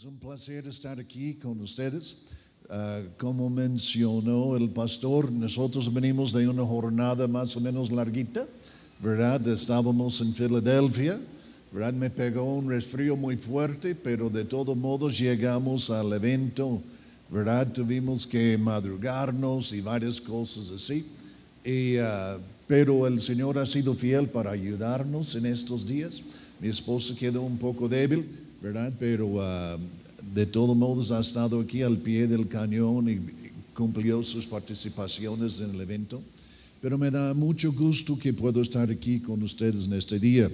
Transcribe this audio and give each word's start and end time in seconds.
Es 0.00 0.06
un 0.06 0.16
placer 0.16 0.66
estar 0.66 0.98
aquí 0.98 1.34
con 1.34 1.60
ustedes. 1.60 2.22
Ah, 2.70 3.02
como 3.18 3.50
mencionó 3.50 4.56
el 4.56 4.70
pastor, 4.70 5.30
nosotros 5.30 5.92
venimos 5.92 6.32
de 6.32 6.48
una 6.48 6.64
jornada 6.64 7.28
más 7.28 7.54
o 7.54 7.60
menos 7.60 7.92
larguita, 7.92 8.46
¿verdad? 8.98 9.46
Estábamos 9.46 10.18
en 10.22 10.32
Filadelfia, 10.32 11.20
¿verdad? 11.70 11.92
Me 11.92 12.08
pegó 12.08 12.44
un 12.44 12.70
resfrío 12.70 13.14
muy 13.14 13.36
fuerte, 13.36 13.94
pero 13.94 14.30
de 14.30 14.44
todos 14.44 14.74
modos 14.74 15.18
llegamos 15.18 15.90
al 15.90 16.10
evento, 16.14 16.80
¿verdad? 17.28 17.70
Tuvimos 17.70 18.26
que 18.26 18.56
madrugarnos 18.56 19.70
y 19.74 19.82
varias 19.82 20.18
cosas 20.18 20.70
así. 20.70 21.04
Y, 21.62 21.98
ah, 21.98 22.38
pero 22.66 23.06
el 23.06 23.20
Señor 23.20 23.58
ha 23.58 23.66
sido 23.66 23.94
fiel 23.94 24.30
para 24.30 24.52
ayudarnos 24.52 25.34
en 25.34 25.44
estos 25.44 25.86
días. 25.86 26.22
Mi 26.58 26.68
esposa 26.68 27.14
quedó 27.14 27.42
un 27.42 27.58
poco 27.58 27.86
débil, 27.86 28.24
¿verdad? 28.60 28.92
Pero 28.98 29.40
ah, 29.42 29.78
de 30.34 30.46
todos 30.46 30.76
modos 30.76 31.10
ha 31.10 31.20
estado 31.20 31.60
aquí 31.60 31.82
al 31.82 31.98
pie 31.98 32.26
del 32.26 32.48
cañón 32.48 33.08
y 33.08 33.20
cumplió 33.74 34.22
sus 34.22 34.46
participaciones 34.46 35.60
en 35.60 35.70
el 35.74 35.80
evento. 35.80 36.20
Pero 36.80 36.96
me 36.96 37.10
da 37.10 37.34
mucho 37.34 37.72
gusto 37.72 38.18
que 38.18 38.32
puedo 38.32 38.62
estar 38.62 38.90
aquí 38.90 39.20
con 39.20 39.42
ustedes 39.42 39.86
en 39.86 39.94
este 39.94 40.18
día. 40.18 40.50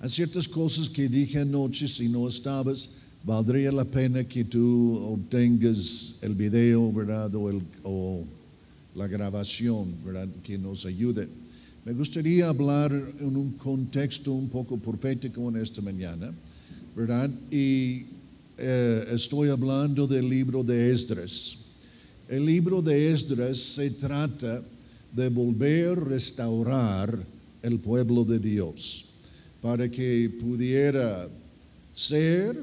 Hay 0.00 0.08
ciertas 0.10 0.46
cosas 0.46 0.88
que 0.88 1.08
dije 1.08 1.38
anoche, 1.38 1.88
si 1.88 2.08
no 2.08 2.28
estabas, 2.28 2.90
valdría 3.24 3.72
la 3.72 3.84
pena 3.84 4.24
que 4.24 4.44
tú 4.44 4.98
obtengas 5.02 6.16
el 6.20 6.34
video, 6.34 6.92
¿verdad? 6.92 7.34
O, 7.34 7.48
el, 7.48 7.62
o 7.82 8.24
la 8.94 9.06
grabación, 9.06 9.94
¿verdad? 10.04 10.28
Que 10.42 10.58
nos 10.58 10.84
ayude. 10.84 11.28
Me 11.84 11.92
gustaría 11.92 12.48
hablar 12.48 12.92
en 13.20 13.36
un 13.36 13.52
contexto 13.52 14.32
un 14.32 14.48
poco 14.48 14.78
profético 14.78 15.48
en 15.48 15.56
esta 15.56 15.82
mañana, 15.82 16.32
¿verdad? 16.94 17.30
Y 17.50 18.06
eh, 18.56 19.06
estoy 19.10 19.48
hablando 19.48 20.06
del 20.06 20.28
libro 20.28 20.62
de 20.62 20.92
Esdras. 20.92 21.56
El 22.28 22.46
libro 22.46 22.80
de 22.80 23.12
Esdras 23.12 23.58
se 23.58 23.90
trata 23.90 24.62
de 25.12 25.28
volver 25.28 25.98
a 25.98 26.00
restaurar 26.00 27.18
el 27.62 27.78
pueblo 27.78 28.24
de 28.24 28.38
Dios 28.38 29.06
para 29.60 29.90
que 29.90 30.30
pudiera 30.40 31.28
ser, 31.92 32.62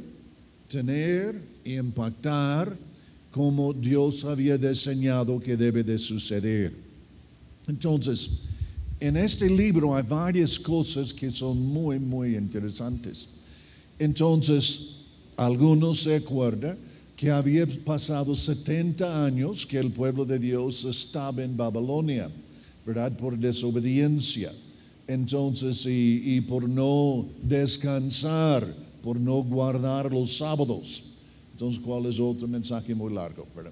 tener 0.67 1.35
y 1.65 1.77
impactar 1.77 2.77
como 3.31 3.73
Dios 3.73 4.23
había 4.25 4.57
diseñado 4.57 5.39
que 5.39 5.57
debe 5.57 5.83
de 5.83 5.97
suceder. 5.97 6.73
Entonces, 7.67 8.43
en 8.99 9.17
este 9.17 9.49
libro 9.49 9.95
hay 9.95 10.03
varias 10.03 10.59
cosas 10.59 11.13
que 11.13 11.31
son 11.31 11.59
muy, 11.59 11.97
muy 11.97 12.35
interesantes. 12.35 13.29
Entonces, 14.01 14.95
algunos 15.37 15.99
se 15.99 16.15
acuerdan 16.15 16.75
que 17.15 17.29
había 17.29 17.67
pasado 17.85 18.33
70 18.33 19.25
años 19.25 19.63
que 19.63 19.77
el 19.77 19.91
pueblo 19.91 20.25
de 20.25 20.39
Dios 20.39 20.83
estaba 20.85 21.43
en 21.43 21.55
Babilonia, 21.55 22.27
¿verdad? 22.83 23.15
Por 23.15 23.37
desobediencia. 23.37 24.51
Entonces, 25.07 25.85
y, 25.85 26.41
por 26.41 26.67
no 26.67 27.27
descansar, 27.43 28.67
por 29.03 29.19
no 29.19 29.43
guardar 29.43 30.11
los 30.11 30.35
sábados. 30.37 31.03
Entonces, 31.51 31.79
¿cuál 31.79 32.07
es 32.07 32.19
otro 32.19 32.47
mensaje 32.47 32.95
muy 32.95 33.13
largo? 33.13 33.45
¿verdad? 33.55 33.71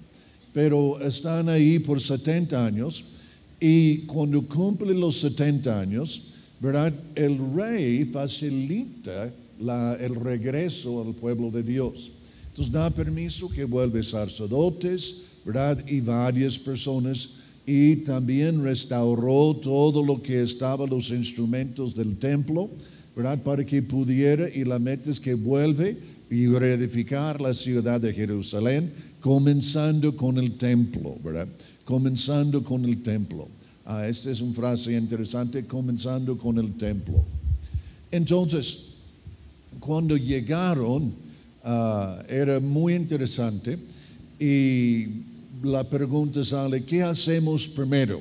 Pero 0.54 1.00
están 1.00 1.48
ahí 1.48 1.80
por 1.80 2.00
70 2.00 2.66
años 2.66 3.02
y 3.58 4.06
cuando 4.06 4.46
cumplen 4.46 5.00
los 5.00 5.16
70 5.16 5.80
años, 5.80 6.22
¿verdad? 6.60 6.94
El 7.16 7.36
rey 7.52 8.04
facilita 8.04 9.32
el 9.60 10.14
regreso 10.14 11.02
al 11.02 11.14
pueblo 11.14 11.50
de 11.50 11.62
Dios. 11.62 12.10
Entonces 12.48 12.72
da 12.72 12.90
permiso 12.90 13.48
que 13.48 13.64
vuelve 13.64 14.02
sacerdotes, 14.02 15.22
¿verdad? 15.44 15.78
Y 15.86 16.00
varias 16.00 16.58
personas. 16.58 17.36
Y 17.66 17.96
también 17.96 18.62
restauró 18.62 19.54
todo 19.54 20.04
lo 20.04 20.20
que 20.20 20.42
estaba, 20.42 20.86
los 20.86 21.10
instrumentos 21.10 21.94
del 21.94 22.16
templo, 22.18 22.70
¿verdad? 23.14 23.40
Para 23.42 23.64
que 23.64 23.82
pudiera, 23.82 24.48
y 24.48 24.64
la 24.64 24.78
meta 24.78 25.10
que 25.22 25.34
vuelve 25.34 25.96
y 26.30 26.46
reedificar 26.46 27.40
la 27.40 27.52
ciudad 27.52 28.00
de 28.00 28.12
Jerusalén, 28.12 28.92
comenzando 29.20 30.16
con 30.16 30.38
el 30.38 30.56
templo, 30.56 31.16
¿verdad? 31.22 31.48
Comenzando 31.84 32.64
con 32.64 32.84
el 32.84 33.02
templo. 33.02 33.48
Ah, 33.84 34.06
esta 34.06 34.30
es 34.30 34.40
una 34.40 34.54
frase 34.54 34.96
interesante, 34.96 35.66
comenzando 35.66 36.38
con 36.38 36.58
el 36.58 36.76
templo. 36.76 37.24
Entonces, 38.10 38.90
cuando 39.90 40.16
llegaron 40.16 41.12
ah, 41.64 42.22
era 42.28 42.60
muy 42.60 42.94
interesante 42.94 43.76
y 44.38 45.04
la 45.64 45.82
pregunta 45.82 46.44
sale, 46.44 46.84
¿qué 46.84 47.02
hacemos 47.02 47.66
primero? 47.66 48.20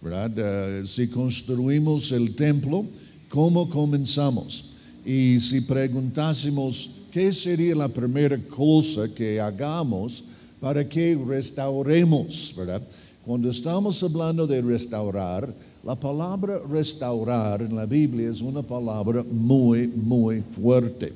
¿Verdad? 0.00 0.32
Ah, 0.38 0.86
si 0.86 1.08
construimos 1.08 2.12
el 2.12 2.34
templo, 2.34 2.86
¿cómo 3.28 3.68
comenzamos? 3.68 4.64
Y 5.04 5.38
si 5.38 5.60
preguntásemos, 5.60 6.88
¿qué 7.10 7.30
sería 7.30 7.74
la 7.74 7.88
primera 7.88 8.38
cosa 8.48 9.06
que 9.14 9.38
hagamos 9.38 10.24
para 10.62 10.88
que 10.88 11.20
restauremos? 11.28 12.54
¿Verdad? 12.56 12.80
Cuando 13.22 13.50
estamos 13.50 14.02
hablando 14.02 14.46
de 14.46 14.62
restaurar, 14.62 15.54
la 15.84 15.96
palabra 15.96 16.60
restaurar 16.70 17.60
en 17.60 17.74
la 17.74 17.86
Biblia 17.86 18.30
es 18.30 18.40
una 18.40 18.62
palabra 18.62 19.24
muy, 19.24 19.88
muy 19.88 20.42
fuerte. 20.42 21.12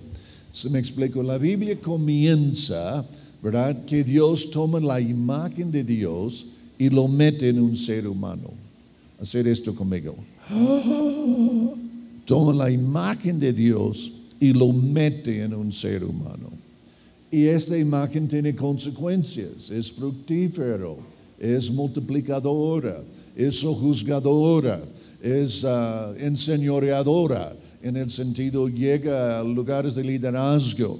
Se 0.51 0.69
me 0.71 0.79
explico, 0.79 1.23
la 1.23 1.39
Biblia 1.39 1.79
comienza, 1.81 3.05
¿verdad? 3.43 3.85
Que 3.85 4.03
Dios 4.03 4.51
toma 4.51 4.81
la 4.81 5.01
imagen 5.01 5.71
de 5.71 5.85
Dios 5.85 6.47
y 6.79 6.91
lo 6.91 7.07
mete 7.07 7.49
en 7.49 7.61
un 7.61 7.77
ser 7.77 8.09
humano. 8.09 8.51
Hacer 9.21 9.47
esto 9.47 9.75
conmigo. 9.75 10.15
Toma 12.27 12.53
la 12.53 12.71
imagen 12.71 13.39
de 13.39 13.53
Dios 13.53 14.13
y 14.41 14.53
lo 14.53 14.73
mete 14.73 15.43
en 15.43 15.55
un 15.55 15.73
ser 15.73 16.03
humano. 16.05 16.51
Y 17.31 17.47
esta 17.47 17.79
imagen 17.79 18.27
tiene 18.27 18.55
consecuencias, 18.55 19.71
es 19.71 19.93
fructífero, 19.93 20.99
es 21.39 21.71
multiplicadora, 21.71 23.03
es 23.37 23.63
juzgadora, 23.63 24.83
es 25.23 25.63
uh, 25.63 26.15
enseñoreadora, 26.19 27.55
en 27.83 27.97
el 27.97 28.11
sentido 28.11 28.69
llega 28.69 29.39
a 29.39 29.45
lugares 29.45 29.95
de 29.95 30.03
liderazgo. 30.03 30.99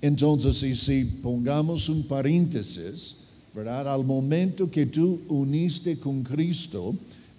Entonces, 0.00 0.56
si, 0.56 0.74
si 0.74 1.04
pongamos 1.04 1.88
un 1.88 2.02
paréntesis, 2.04 3.16
¿verdad? 3.54 3.92
Al 3.92 4.04
momento 4.04 4.70
que 4.70 4.86
tú 4.86 5.20
uniste 5.28 5.98
con 5.98 6.22
Cristo, 6.22 6.94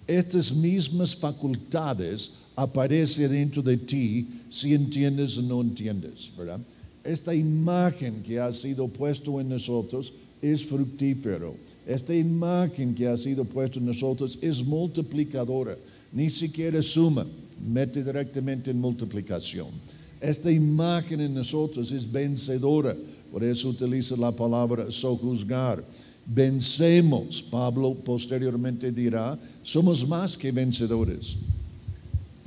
estas 0.06 0.54
mismas 0.54 1.14
facultades 1.14 2.30
aparecen 2.54 3.30
dentro 3.30 3.62
de 3.62 3.76
ti 3.76 4.26
si 4.48 4.72
entiendes 4.72 5.36
o 5.36 5.42
no 5.42 5.60
entiendes, 5.60 6.30
¿verdad? 6.38 6.60
Esta 7.04 7.34
imagen 7.34 8.22
que 8.22 8.38
ha 8.40 8.52
sido 8.52 8.88
puesto 8.88 9.40
en 9.40 9.48
nosotros 9.48 10.12
es 10.42 10.64
fructífero. 10.64 11.56
Esta 11.86 12.14
imagen 12.14 12.94
que 12.94 13.06
ha 13.06 13.16
sido 13.16 13.44
puesta 13.44 13.78
en 13.78 13.86
nosotros 13.86 14.38
es 14.40 14.64
multiplicadora, 14.64 15.76
ni 16.12 16.30
siquiera 16.30 16.82
suma, 16.82 17.26
mete 17.64 18.02
directamente 18.02 18.70
en 18.70 18.80
multiplicación. 18.80 19.68
Esta 20.20 20.50
imagen 20.50 21.20
en 21.20 21.34
nosotros 21.34 21.92
es 21.92 22.10
vencedora, 22.10 22.96
por 23.30 23.44
eso 23.44 23.68
utiliza 23.68 24.16
la 24.16 24.32
palabra 24.32 24.90
sojuzgar. 24.90 25.84
Vencemos, 26.26 27.42
Pablo 27.42 27.94
posteriormente 27.94 28.90
dirá, 28.90 29.38
somos 29.62 30.06
más 30.08 30.36
que 30.36 30.50
vencedores. 30.50 31.36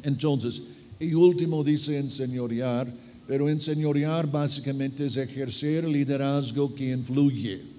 Entonces, 0.04 0.62
y 1.00 1.14
último 1.14 1.64
dice 1.64 1.98
enseñorear, 1.98 2.92
pero 3.28 3.48
enseñorear 3.48 4.30
básicamente 4.30 5.06
es 5.06 5.16
ejercer 5.16 5.88
liderazgo 5.88 6.74
que 6.74 6.92
influye. 6.92 7.79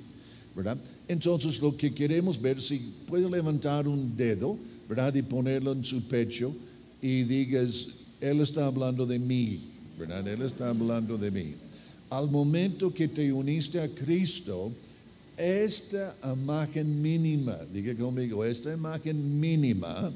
Entonces 1.08 1.60
lo 1.60 1.76
que 1.76 1.92
queremos 1.94 2.40
ver, 2.40 2.60
si 2.60 2.78
puede 3.06 3.28
levantar 3.28 3.88
un 3.88 4.16
dedo, 4.16 4.58
¿verdad? 4.88 5.14
Y 5.14 5.22
ponerlo 5.22 5.72
en 5.72 5.84
su 5.84 6.02
pecho 6.02 6.54
y 7.00 7.22
digas, 7.22 7.88
Él 8.20 8.40
está 8.40 8.66
hablando 8.66 9.06
de 9.06 9.18
mí, 9.18 9.60
¿verdad? 9.98 10.26
Él 10.26 10.42
está 10.42 10.70
hablando 10.70 11.16
de 11.16 11.30
mí. 11.30 11.54
Al 12.10 12.28
momento 12.28 12.92
que 12.92 13.08
te 13.08 13.32
uniste 13.32 13.80
a 13.80 13.88
Cristo, 13.88 14.72
esta 15.36 16.14
imagen 16.24 17.00
mínima, 17.00 17.56
diga 17.72 17.94
conmigo, 17.94 18.44
esta 18.44 18.74
imagen 18.74 19.40
mínima, 19.40 20.12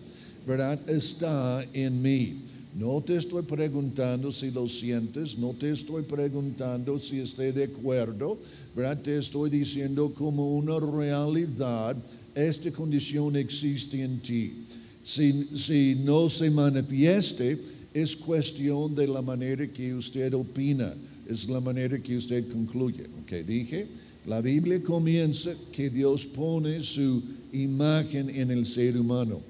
¿verdad? 0.46 0.78
Está 0.90 1.64
en 1.72 2.02
mí. 2.02 2.42
No 2.74 3.00
te 3.00 3.16
estoy 3.16 3.42
preguntando 3.42 4.32
si 4.32 4.50
lo 4.50 4.68
sientes, 4.68 5.38
no 5.38 5.52
te 5.52 5.70
estoy 5.70 6.02
preguntando 6.02 6.98
si 6.98 7.20
estoy 7.20 7.52
de 7.52 7.64
acuerdo, 7.64 8.36
¿verdad? 8.74 9.00
Te 9.00 9.16
estoy 9.16 9.48
diciendo 9.48 10.12
como 10.12 10.56
una 10.56 10.80
realidad, 10.80 11.96
esta 12.34 12.72
condición 12.72 13.36
existe 13.36 14.02
en 14.02 14.18
ti. 14.18 14.64
Si, 15.04 15.50
si 15.54 15.94
no 16.02 16.28
se 16.28 16.50
manifieste, 16.50 17.58
es 17.92 18.16
cuestión 18.16 18.92
de 18.92 19.06
la 19.06 19.22
manera 19.22 19.68
que 19.68 19.94
usted 19.94 20.34
opina, 20.34 20.92
es 21.28 21.48
la 21.48 21.60
manera 21.60 21.96
que 22.00 22.16
usted 22.16 22.50
concluye. 22.50 23.04
Ok, 23.22 23.46
dije, 23.46 23.86
la 24.26 24.40
Biblia 24.40 24.82
comienza 24.82 25.54
que 25.70 25.90
Dios 25.90 26.26
pone 26.26 26.82
su 26.82 27.22
imagen 27.52 28.30
en 28.30 28.50
el 28.50 28.66
ser 28.66 28.98
humano. 28.98 29.40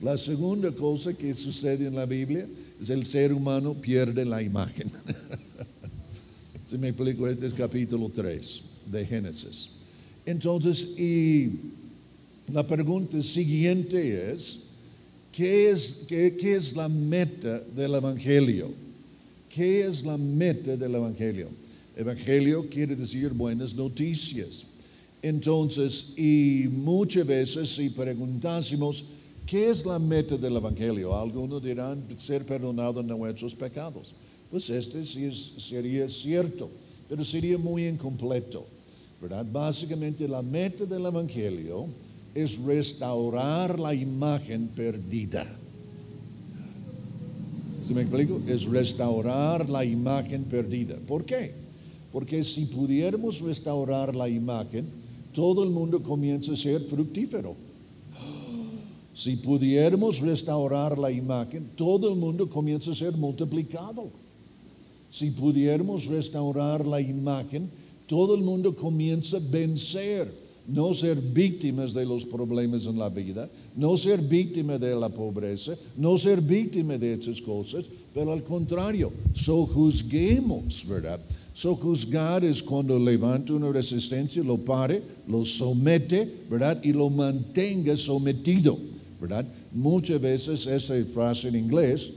La 0.00 0.18
segunda 0.18 0.72
cosa 0.72 1.14
que 1.14 1.32
sucede 1.32 1.86
en 1.86 1.94
la 1.94 2.06
Biblia 2.06 2.48
el 2.90 3.04
ser 3.04 3.32
humano 3.32 3.74
pierde 3.74 4.24
la 4.24 4.42
imagen. 4.42 4.90
Si 6.64 6.78
me 6.78 6.88
explico, 6.88 7.28
este 7.28 7.46
es 7.46 7.52
capítulo 7.52 8.08
3 8.08 8.62
de 8.90 9.04
Génesis. 9.04 9.68
Entonces, 10.24 10.98
y 10.98 11.50
la 12.50 12.66
pregunta 12.66 13.22
siguiente 13.22 14.32
es, 14.32 14.68
¿qué 15.32 15.70
es, 15.70 16.06
qué, 16.08 16.34
qué 16.34 16.54
es 16.54 16.74
la 16.74 16.88
meta 16.88 17.60
del 17.76 17.96
Evangelio? 17.96 18.70
¿Qué 19.50 19.82
es 19.82 20.02
la 20.02 20.16
meta 20.16 20.74
del 20.74 20.94
Evangelio? 20.94 21.50
Evangelio 21.94 22.66
quiere 22.70 22.96
decir 22.96 23.30
buenas 23.30 23.74
noticias. 23.74 24.64
Entonces, 25.20 26.14
y 26.16 26.68
muchas 26.72 27.26
veces 27.26 27.68
si 27.68 27.90
preguntásemos, 27.90 29.04
¿qué 29.46 29.70
es 29.70 29.84
la 29.84 29.98
meta 29.98 30.36
del 30.36 30.56
Evangelio? 30.56 31.14
Algunos 31.14 31.62
dirán 31.62 32.04
ser 32.16 32.44
perdonados 32.44 33.04
nuestros 33.04 33.54
pecados. 33.54 34.14
Pues 34.50 34.68
este 34.70 35.04
sí 35.04 35.24
es- 35.24 35.52
sería 35.58 36.08
cierto, 36.08 36.70
pero 37.08 37.24
sería 37.24 37.58
muy 37.58 37.86
incompleto. 37.86 38.66
¿verdad? 39.20 39.46
Básicamente 39.52 40.26
la 40.26 40.42
meta 40.42 40.84
del 40.84 41.06
Evangelio 41.06 41.86
es 42.34 42.58
restaurar 42.58 43.78
la 43.78 43.94
imagen 43.94 44.66
perdida. 44.68 45.46
¿Se 47.84 47.94
me 47.94 48.02
explico? 48.02 48.40
Es 48.48 48.64
restaurar 48.64 49.68
la 49.68 49.84
imagen 49.84 50.42
perdida. 50.44 50.96
¿Por 51.06 51.24
qué? 51.24 51.52
Porque 52.12 52.42
si 52.42 52.66
pudiéramos 52.66 53.40
restaurar 53.40 54.14
la 54.14 54.28
imagen, 54.28 54.86
todo 55.32 55.62
el 55.62 55.70
mundo 55.70 56.02
comienza 56.02 56.52
a 56.52 56.56
ser 56.56 56.80
fructífero. 56.82 57.54
Si 59.14 59.36
pudiéramos 59.36 60.20
restaurar 60.20 60.98
la 60.98 61.10
imagen, 61.10 61.70
todo 61.76 62.08
el 62.08 62.16
mundo 62.16 62.48
comienza 62.48 62.92
a 62.92 62.94
ser 62.94 63.12
multiplicado. 63.16 64.10
Si 65.10 65.30
pudiéramos 65.30 66.06
restaurar 66.06 66.86
la 66.86 67.00
imagen, 67.00 67.68
todo 68.06 68.34
el 68.34 68.42
mundo 68.42 68.74
comienza 68.74 69.36
a 69.36 69.40
vencer, 69.40 70.32
no 70.66 70.94
ser 70.94 71.20
víctimas 71.20 71.92
de 71.92 72.06
los 72.06 72.24
problemas 72.24 72.86
en 72.86 72.98
la 72.98 73.10
vida, 73.10 73.48
no 73.76 73.96
ser 73.96 74.22
víctima 74.22 74.78
de 74.78 74.94
la 74.94 75.10
pobreza, 75.10 75.76
no 75.96 76.16
ser 76.16 76.40
víctima 76.40 76.96
de 76.96 77.14
esas 77.14 77.40
cosas, 77.42 77.90
pero 78.14 78.32
al 78.32 78.42
contrario, 78.42 79.12
sojuzguemos, 79.34 80.86
¿verdad? 80.88 81.20
Sojuzgar 81.54 82.44
es 82.44 82.62
cuando 82.62 82.98
levanta 82.98 83.52
una 83.52 83.70
resistencia, 83.70 84.42
lo 84.42 84.56
pare, 84.56 85.02
lo 85.28 85.44
somete, 85.44 86.26
¿verdad? 86.48 86.82
Y 86.82 86.92
lo 86.92 87.10
mantenga 87.10 87.94
sometido, 87.96 88.78
Muchas 89.72 90.20
veces 90.20 90.66
esa 90.66 90.94
frase 91.12 91.48
en 91.48 91.56
inglés 91.56 92.10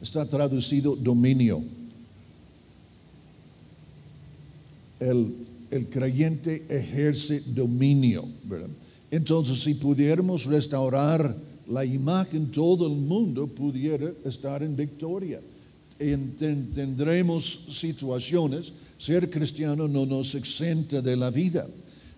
está 0.00 0.24
traducido 0.28 0.96
dominio. 0.96 1.62
El, 5.00 5.34
el 5.70 5.86
creyente 5.88 6.64
ejerce 6.68 7.42
dominio. 7.46 8.26
Entonces, 9.10 9.60
si 9.60 9.74
pudiéramos 9.74 10.44
restaurar 10.46 11.36
la 11.68 11.84
imagen, 11.84 12.50
todo 12.50 12.86
el 12.86 12.94
mundo 12.96 13.46
pudiera 13.46 14.10
estar 14.24 14.62
en 14.62 14.76
victoria. 14.76 15.40
En- 15.98 16.32
ten- 16.36 16.70
tendremos 16.72 17.66
situaciones, 17.70 18.72
ser 18.98 19.28
cristiano 19.30 19.86
no 19.88 20.06
nos 20.06 20.34
exenta 20.34 21.00
de 21.02 21.16
la 21.16 21.30
vida, 21.30 21.66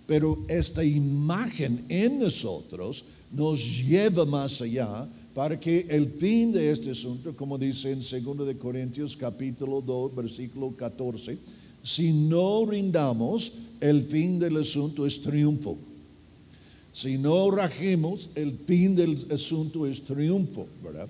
pero 0.07 0.45
esta 0.49 0.85
imagen 0.85 1.85
en 1.89 2.21
nosotros 2.21 3.05
nos 3.35 3.83
lleva 3.85 4.25
más 4.25 4.61
allá 4.61 5.09
para 5.35 5.59
que 5.59 5.87
el 5.91 6.11
fin 6.13 6.53
de 6.53 6.71
este 6.71 6.91
asunto, 6.91 7.35
como 7.37 7.59
dice 7.59 7.91
en 7.91 8.01
2 8.01 8.47
de 8.47 8.57
Corintios 8.57 9.17
capítulo 9.17 9.81
2, 9.81 10.15
versículo 10.15 10.71
14, 10.77 11.37
si 11.83 12.13
no 12.13 12.65
rindamos, 12.65 13.53
el 13.81 14.05
fin 14.05 14.39
del 14.39 14.57
asunto 14.59 15.05
es 15.07 15.21
triunfo. 15.21 15.77
Si 16.93 17.19
no 17.19 17.51
rajemos, 17.51 18.31
el 18.37 18.53
fin 18.65 18.95
del 18.95 19.27
asunto 19.31 19.85
es 19.87 20.03
triunfo, 20.05 20.69
¿verdad? 20.83 21.09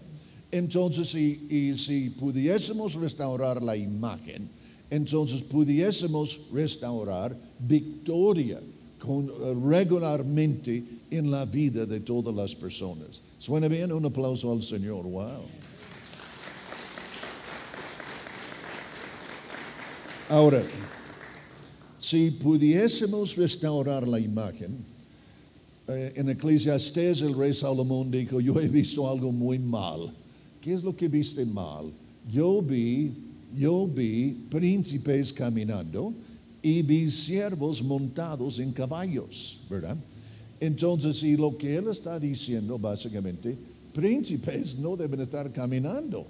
Entonces, 0.50 1.09
si, 1.09 1.47
y 1.50 1.77
si 1.77 2.09
pudiésemos 2.11 2.94
restaurar 2.94 3.62
la 3.62 3.77
imagen, 3.77 4.49
entonces 4.88 5.43
pudiésemos 5.43 6.41
restaurar 6.53 7.37
victoria 7.59 8.61
con- 8.99 9.31
regularmente 9.62 10.82
en 11.16 11.31
la 11.31 11.44
vida 11.44 11.87
de 11.87 12.00
todas 12.00 12.34
las 12.34 12.55
personas. 12.55 13.22
¿Suena 13.38 13.69
bien? 13.69 13.93
Un 13.93 14.05
aplauso 14.05 14.52
al 14.52 14.62
Señor. 14.62 15.05
Wow. 15.05 15.43
Ahora, 20.28 20.62
si 21.99 22.31
pudiésemos 22.31 23.37
restaurar 23.37 24.08
la 24.08 24.19
imagen, 24.19 24.84
eh, 25.87 26.12
en 26.16 26.31
Eclesiastés 26.31 27.20
el 27.20 27.34
rey 27.34 27.52
Salomón 27.52 28.10
dijo, 28.10 28.40
yo 28.40 28.58
he 28.58 28.69
visto 28.69 29.08
algo 29.08 29.31
muy 29.31 29.58
mal. 29.58 30.12
¿Qué 30.60 30.72
es 30.72 30.82
lo 30.82 30.96
que 30.96 31.08
viste 31.08 31.44
mal? 31.44 31.93
Yo 32.32 32.62
vi, 32.62 33.12
yo 33.55 33.87
vi 33.87 34.32
príncipes 34.49 35.31
caminando 35.31 36.14
y 36.62 36.81
vi 36.81 37.10
siervos 37.10 37.82
montados 37.82 38.58
en 38.58 38.72
caballos, 38.72 39.60
¿verdad? 39.69 39.99
Entonces, 40.66 41.22
y 41.22 41.37
lo 41.37 41.56
que 41.56 41.76
él 41.76 41.88
está 41.88 42.19
diciendo 42.19 42.78
básicamente, 42.78 43.56
príncipes 43.93 44.76
no 44.78 44.96
deben 44.96 45.20
estar 45.20 45.52
caminando, 45.52 46.26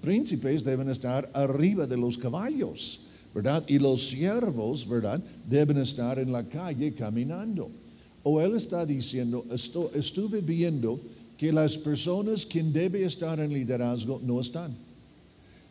príncipes 0.00 0.64
deben 0.64 0.88
estar 0.88 1.28
arriba 1.34 1.86
de 1.86 1.96
los 1.96 2.16
caballos, 2.16 3.00
¿verdad? 3.34 3.62
Y 3.66 3.78
los 3.78 4.08
siervos, 4.08 4.88
¿verdad? 4.88 5.20
Deben 5.48 5.78
estar 5.78 6.18
en 6.18 6.32
la 6.32 6.44
calle 6.44 6.94
caminando. 6.94 7.68
O 8.22 8.40
él 8.40 8.54
está 8.56 8.86
diciendo, 8.86 9.44
"Esto- 9.50 9.90
estuve 9.94 10.40
viendo 10.40 10.98
que 11.36 11.52
las 11.52 11.76
personas 11.76 12.46
que 12.46 12.62
deben 12.62 13.04
estar 13.04 13.38
en 13.38 13.52
liderazgo 13.52 14.20
no 14.24 14.40
están, 14.40 14.74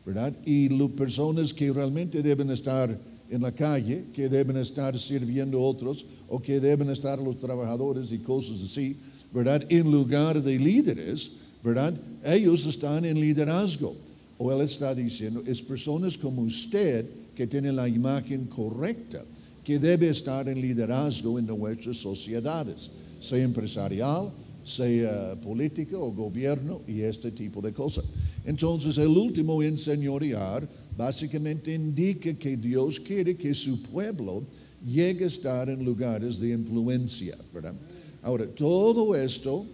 ¿verdad? 0.05 0.33
Y 0.45 0.69
las 0.69 0.91
personas 0.91 1.53
que 1.53 1.71
realmente 1.71 2.21
deben 2.21 2.51
estar 2.51 2.95
en 3.33 3.41
la 3.41 3.51
calle, 3.51 4.05
que 4.13 4.29
deben 4.29 4.57
estar 4.57 4.97
sirviendo 4.99 5.57
a 5.57 5.61
otros, 5.61 6.05
o 6.29 6.39
que 6.39 6.59
deben 6.59 6.91
estar 6.91 7.17
los 7.17 7.39
trabajadores 7.39 8.11
y 8.11 8.19
cosas 8.19 8.61
así, 8.61 8.95
¿verdad? 9.33 9.65
En 9.69 9.91
lugar 9.91 10.41
de 10.41 10.59
líderes, 10.59 11.31
¿verdad? 11.63 11.95
Ellos 12.23 12.63
están 12.67 13.05
en 13.05 13.19
liderazgo. 13.19 13.95
O 14.37 14.51
él 14.51 14.61
está 14.61 14.93
diciendo, 14.93 15.41
es 15.47 15.63
personas 15.63 16.15
como 16.15 16.43
usted 16.43 17.05
que 17.35 17.47
tienen 17.47 17.75
la 17.75 17.87
imagen 17.87 18.45
correcta, 18.45 19.23
que 19.63 19.79
debe 19.79 20.09
estar 20.09 20.47
en 20.47 20.61
liderazgo 20.61 21.39
en 21.39 21.47
nuestras 21.47 21.97
sociedades, 21.97 22.91
sea 23.19 23.43
empresarial, 23.43 24.31
sea 24.63 25.35
política 25.41 25.97
o 25.97 26.11
gobierno 26.11 26.81
y 26.87 27.01
este 27.01 27.31
tipo 27.31 27.61
de 27.61 27.73
cosas. 27.73 28.05
Entonces, 28.45 28.97
el 28.97 29.09
último 29.09 29.63
en 29.63 29.77
señorear 29.77 30.67
básicamente 30.97 31.73
indica 31.73 32.33
que 32.33 32.57
Dios 32.57 32.99
quiere 32.99 33.35
que 33.35 33.53
su 33.53 33.81
pueblo 33.81 34.43
llegue 34.85 35.25
a 35.25 35.27
estar 35.27 35.69
en 35.69 35.83
lugares 35.83 36.39
de 36.39 36.51
influencia, 36.51 37.37
¿verdad? 37.53 37.73
Ahora, 38.21 38.45
todo 38.47 39.15
esto, 39.15 39.65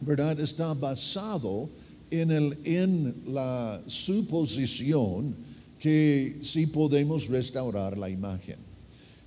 ¿verdad? 0.00 0.38
Está 0.40 0.74
basado 0.74 1.68
en, 2.10 2.30
el, 2.30 2.56
en 2.64 3.14
la 3.26 3.80
suposición 3.86 5.34
que 5.78 6.38
sí 6.42 6.66
podemos 6.66 7.28
restaurar 7.28 7.96
la 7.96 8.10
imagen. 8.10 8.56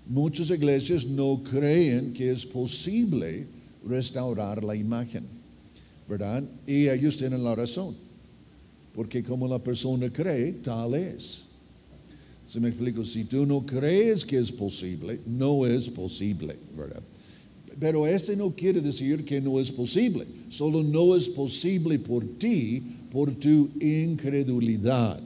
Muchas 0.07 0.49
iglesias 0.49 1.05
no 1.05 1.41
creen 1.43 2.13
que 2.13 2.31
es 2.31 2.45
posible 2.45 3.47
restaurar 3.87 4.63
la 4.63 4.75
imagen, 4.75 5.23
¿verdad? 6.07 6.43
Y 6.67 6.87
ellos 6.89 7.17
tienen 7.17 7.43
la 7.43 7.55
razón, 7.55 7.95
porque 8.93 9.23
como 9.23 9.47
la 9.47 9.59
persona 9.59 10.11
cree, 10.11 10.53
tal 10.63 10.93
es. 10.95 11.45
Se 12.45 12.59
me 12.59 12.69
explico, 12.69 13.03
si 13.03 13.23
tú 13.23 13.45
no 13.45 13.65
crees 13.65 14.25
que 14.25 14.37
es 14.37 14.51
posible, 14.51 15.19
no 15.25 15.65
es 15.65 15.87
posible, 15.87 16.57
¿verdad? 16.77 17.01
Pero 17.79 18.05
este 18.05 18.35
no 18.35 18.51
quiere 18.51 18.81
decir 18.81 19.23
que 19.23 19.39
no 19.39 19.59
es 19.59 19.71
posible, 19.71 20.25
solo 20.49 20.83
no 20.83 21.15
es 21.15 21.29
posible 21.29 21.97
por 21.97 22.25
ti, 22.37 22.81
por 23.11 23.33
tu 23.35 23.69
incredulidad. 23.79 25.21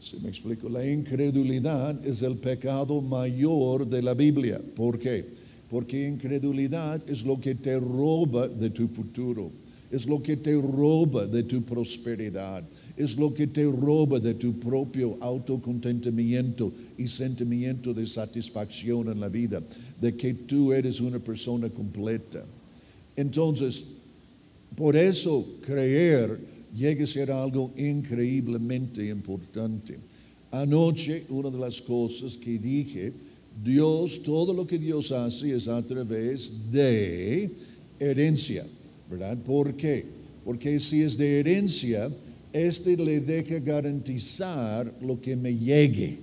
Si 0.00 0.16
me 0.18 0.28
explico, 0.28 0.68
la 0.68 0.88
incredulidad 0.88 2.04
es 2.06 2.22
el 2.22 2.36
pecado 2.36 3.00
mayor 3.00 3.86
de 3.88 4.02
la 4.02 4.14
Biblia. 4.14 4.60
¿Por 4.74 4.98
qué? 4.98 5.24
Porque 5.68 6.08
incredulidad 6.08 7.02
es 7.08 7.24
lo 7.24 7.40
que 7.40 7.54
te 7.54 7.78
roba 7.78 8.48
de 8.48 8.70
tu 8.70 8.88
futuro. 8.88 9.50
Es 9.90 10.06
lo 10.06 10.22
que 10.22 10.36
te 10.36 10.54
roba 10.54 11.26
de 11.26 11.42
tu 11.42 11.62
prosperidad, 11.62 12.62
es 12.96 13.16
lo 13.16 13.34
que 13.34 13.46
te 13.46 13.64
roba 13.64 14.20
de 14.20 14.34
tu 14.34 14.58
propio 14.58 15.16
autocontentamiento 15.20 16.72
y 16.96 17.08
sentimiento 17.08 17.92
de 17.92 18.06
satisfacción 18.06 19.08
en 19.08 19.20
la 19.20 19.28
vida, 19.28 19.62
de 20.00 20.14
que 20.16 20.34
tú 20.34 20.72
eres 20.72 21.00
una 21.00 21.18
persona 21.18 21.68
completa. 21.68 22.44
Entonces, 23.16 23.84
por 24.76 24.96
eso 24.96 25.44
creer 25.60 26.38
llega 26.74 27.04
a 27.04 27.06
ser 27.06 27.30
algo 27.32 27.72
increíblemente 27.76 29.08
importante. 29.08 29.98
Anoche, 30.52 31.24
una 31.28 31.50
de 31.50 31.58
las 31.58 31.80
cosas 31.80 32.36
que 32.36 32.58
dije, 32.58 33.12
Dios, 33.62 34.22
todo 34.22 34.52
lo 34.54 34.66
que 34.66 34.78
Dios 34.78 35.12
hace 35.12 35.54
es 35.54 35.68
a 35.68 35.82
través 35.82 36.70
de 36.70 37.50
herencia, 37.98 38.64
¿verdad? 39.10 39.36
¿Por 39.38 39.74
qué? 39.74 40.04
Porque 40.44 40.78
si 40.78 41.02
es 41.02 41.18
de 41.18 41.40
herencia, 41.40 42.10
este 42.52 42.96
le 42.96 43.20
deja 43.20 43.58
garantizar 43.58 44.92
lo 45.02 45.20
que 45.20 45.36
me 45.36 45.54
llegue. 45.54 46.18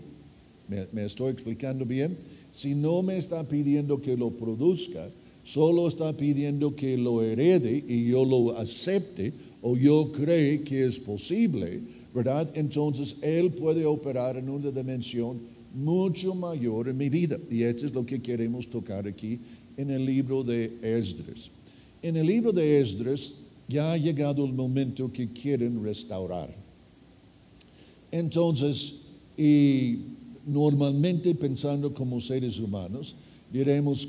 ¿Me, 0.67 1.06
estoy 1.06 1.32
explicando 1.32 1.86
bien? 1.86 2.17
Si 2.51 2.75
no 2.75 3.01
me 3.01 3.17
está 3.17 3.48
pidiendo 3.48 4.01
que 4.01 4.17
lo 4.17 4.32
produzca, 4.32 5.08
solo 5.44 5.88
está 5.88 6.15
pidiendo 6.15 6.75
que 6.75 6.98
lo 6.98 7.22
herede 7.22 7.84
y 7.88 8.08
yo 8.08 8.25
lo 8.25 8.58
acepte 8.58 9.32
o 9.62 9.77
yo 9.77 10.12
cree 10.12 10.62
que 10.62 10.86
es 10.86 11.00
posible, 11.00 11.82
¿verdad? 12.13 12.50
Entonces 12.53 13.17
Él 13.22 13.51
puede 13.51 13.86
operar 13.86 14.38
en 14.38 14.50
una 14.50 14.72
dimensión 14.72 15.39
mucho 15.74 16.34
mayor 16.34 16.89
en 16.89 16.98
mi 16.98 17.10
vida. 17.10 17.38
Y 17.50 17.63
esto 17.63 17.86
es 17.86 17.94
lo 17.94 18.06
que 18.06 18.22
queremos 18.22 18.67
tocar 18.67 19.08
aquí 19.08 19.39
en 19.77 19.91
el 19.91 20.06
libro 20.06 20.44
de 20.44 20.74
Esdras. 20.82 21.51
En 22.01 22.15
el 22.15 22.27
libro 22.27 22.51
de 22.51 22.79
Esdras 22.79 23.33
ya 23.67 23.93
ha 23.93 23.97
llegado 23.97 24.45
el 24.45 24.53
momento 24.53 25.11
que 25.11 25.31
quieren 25.31 25.83
restaurar. 25.83 26.53
Entonces, 28.11 29.01
y 29.37 29.99
normalmente 30.45 31.33
pensando 31.35 31.93
como 31.93 32.21
seres 32.21 32.59
humanos, 32.59 33.15
diremos, 33.51 34.07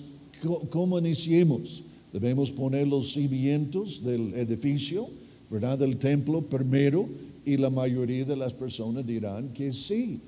¿cómo 0.71 0.99
iniciemos? 0.99 1.83
Debemos 2.13 2.51
poner 2.51 2.87
los 2.87 3.13
cimientos 3.13 4.05
del 4.05 4.35
edificio, 4.35 5.09
¿verdad? 5.51 5.79
Del 5.79 5.97
templo 5.97 6.43
primero, 6.43 7.09
y 7.45 7.57
la 7.57 7.71
mayoría 7.71 8.25
de 8.25 8.37
las 8.37 8.53
personas 8.53 9.07
dirán 9.07 9.53
que 9.55 9.73
sí. 9.73 10.21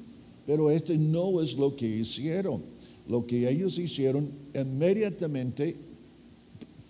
Pero 0.46 0.70
este 0.70 0.96
no 0.96 1.40
es 1.40 1.56
lo 1.56 1.76
que 1.76 1.86
hicieron. 1.86 2.62
Lo 3.08 3.26
que 3.26 3.48
ellos 3.48 3.78
hicieron 3.78 4.30
inmediatamente 4.54 5.76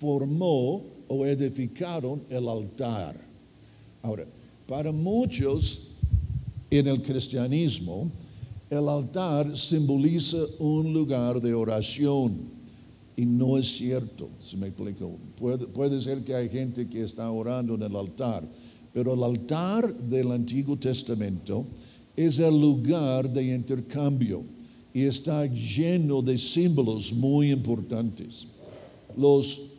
formó 0.00 0.83
o 1.09 1.26
edificaron 1.26 2.23
el 2.30 2.49
altar. 2.49 3.21
Ahora, 4.02 4.25
para 4.66 4.90
muchos 4.90 5.88
en 6.71 6.88
el 6.88 7.02
cristianismo, 7.02 8.11
el 8.71 8.88
altar 8.88 9.57
simboliza 9.57 10.38
un 10.59 10.92
lugar 10.92 11.40
de 11.40 11.52
oración 11.52 12.38
y 13.16 13.26
no 13.26 13.59
es 13.59 13.76
cierto, 13.76 14.30
si 14.40 14.57
me 14.57 14.69
explico. 14.69 15.11
Puede, 15.37 15.66
puede, 15.66 16.00
ser 16.00 16.25
que 16.25 16.35
hay 16.35 16.49
gente 16.49 16.88
que 16.88 17.02
está 17.02 17.30
orando 17.30 17.75
en 17.75 17.83
el 17.83 17.95
altar, 17.95 18.42
pero 18.95 19.12
el 19.12 19.23
altar 19.23 19.95
del 19.95 20.30
Antiguo 20.33 20.78
Testamento 20.78 21.66
es 22.16 22.38
el 22.38 22.59
lugar 22.59 23.30
de 23.30 23.54
intercambio 23.54 24.42
y 24.95 25.02
está 25.02 25.45
lleno 25.47 26.23
de 26.23 26.38
símbolos 26.38 27.12
muy 27.12 27.50
importantes. 27.50 28.47
Los, 29.16 29.69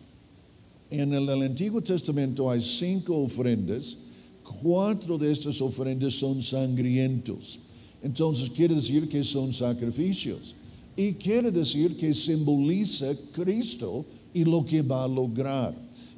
en 0.92 1.14
el, 1.14 1.30
Antiguo 1.30 1.82
Testamento 1.82 2.52
hay 2.52 2.62
cinco 2.62 3.16
ofrendas, 3.16 3.98
cuatro 4.62 5.18
de 5.18 5.32
estas 5.32 5.62
ofrendas 5.62 6.14
son 6.16 6.44
sangrientos. 6.44 7.60
Entonces 8.04 8.50
quiere 8.50 8.76
decir 8.76 9.08
que 9.08 9.24
son 9.24 9.54
sacrificios. 9.54 10.56
Y 10.98 11.14
quiere 11.14 11.50
decir 11.50 11.96
que 11.96 12.14
simboliza 12.14 13.16
Cristo 13.32 14.06
y 14.34 14.44
lo 14.44 14.66
que 14.66 14.82
va 14.82 15.06
a 15.06 15.08
lograr. 15.08 15.74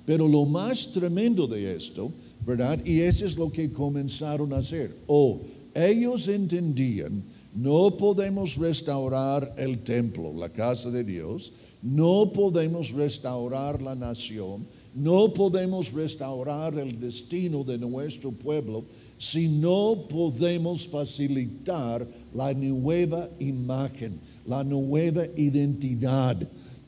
Pero 0.05 0.27
lo 0.27 0.45
más 0.45 0.91
tremendo 0.91 1.45
de 1.47 1.75
esto, 1.75 2.11
¿verdad? 2.45 2.83
Y 2.83 2.99
eso 3.01 3.25
es 3.25 3.37
lo 3.37 3.51
que 3.51 3.71
comenzaron 3.71 4.51
a 4.53 4.57
hacer. 4.57 4.95
O 5.05 5.39
ellos 5.75 6.27
entendían, 6.27 7.23
no 7.55 7.95
podemos 7.95 8.55
restaurar 8.55 9.53
el 9.57 9.79
templo, 9.83 10.33
la 10.33 10.49
casa 10.49 10.89
de 10.89 11.03
Dios, 11.03 11.53
no 11.83 12.31
podemos 12.33 12.91
restaurar 12.91 13.79
la 13.81 13.93
nación, 13.93 14.65
no 14.95 15.31
podemos 15.33 15.91
restaurar 15.93 16.79
el 16.79 16.99
destino 16.99 17.63
de 17.63 17.77
nuestro 17.77 18.31
pueblo 18.31 18.85
si 19.17 19.47
no 19.47 20.05
podemos 20.09 20.87
facilitar 20.87 22.07
la 22.33 22.53
nueva 22.53 23.29
imagen 23.39 24.19
la 24.45 24.63
nueva 24.63 25.25
identidad. 25.35 26.37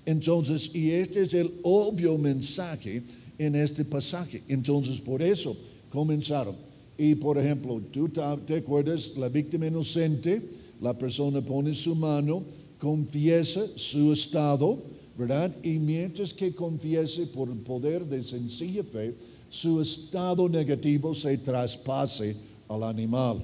Entonces, 0.06 0.76
y 0.76 0.92
este 0.92 1.22
es 1.22 1.34
el 1.34 1.52
obvio 1.64 2.18
mensaje 2.18 3.04
en 3.38 3.56
este 3.56 3.86
pasaje. 3.86 4.44
Entonces, 4.48 5.02
por 5.02 5.22
eso 5.22 5.56
comenzaron. 5.90 6.56
Y 6.98 7.16
por 7.16 7.38
ejemplo, 7.38 7.82
tú 7.92 8.10
te 8.10 8.56
acuerdas, 8.56 9.18
la 9.18 9.30
víctima 9.30 9.68
inocente, 9.68 10.42
la 10.82 10.94
persona 10.94 11.42
pone 11.42 11.74
su 11.74 11.96
mano, 11.96 12.44
confiesa 12.80 13.66
su 13.76 14.12
estado, 14.12 14.78
¿verdad? 15.18 15.52
Y 15.64 15.80
mientras 15.80 16.34
que 16.34 16.54
confiese 16.54 17.28
por 17.28 17.50
el 17.50 17.58
poder 17.58 18.06
de 18.06 18.24
sencilla 18.24 18.84
fe, 18.84 19.16
su 19.50 19.82
estado 19.82 20.50
negativo 20.50 21.14
se 21.14 21.38
traspase 21.38 22.36
al 22.68 22.84
animal. 22.84 23.42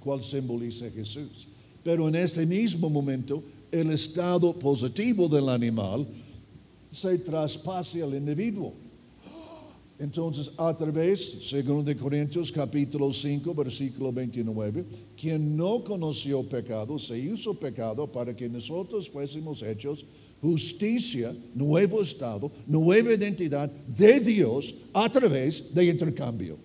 ¿Cuál 0.00 0.22
simboliza 0.22 0.90
Jesús? 0.90 1.48
pero 1.88 2.06
en 2.06 2.16
ese 2.16 2.44
mismo 2.44 2.90
momento 2.90 3.42
el 3.72 3.90
estado 3.92 4.52
positivo 4.52 5.26
del 5.26 5.48
animal 5.48 6.06
se 6.90 7.16
traspase 7.16 8.02
al 8.02 8.14
individuo. 8.14 8.74
Entonces, 9.98 10.50
a 10.56 10.76
través, 10.76 11.48
según 11.48 11.84
de 11.84 11.96
Corintios 11.96 12.52
capítulo 12.52 13.12
5, 13.12 13.52
versículo 13.52 14.12
29, 14.12 14.84
quien 15.16 15.56
no 15.56 15.82
conoció 15.82 16.44
pecado, 16.44 16.98
se 17.00 17.18
hizo 17.18 17.54
pecado 17.54 18.06
para 18.06 18.34
que 18.34 18.48
nosotros 18.48 19.08
fuésemos 19.08 19.60
hechos 19.62 20.06
justicia, 20.40 21.34
nuevo 21.52 22.00
estado, 22.00 22.50
nueva 22.66 23.12
identidad 23.12 23.68
de 23.70 24.20
Dios 24.20 24.72
a 24.92 25.10
través 25.10 25.74
de 25.74 25.86
intercambio. 25.86 26.56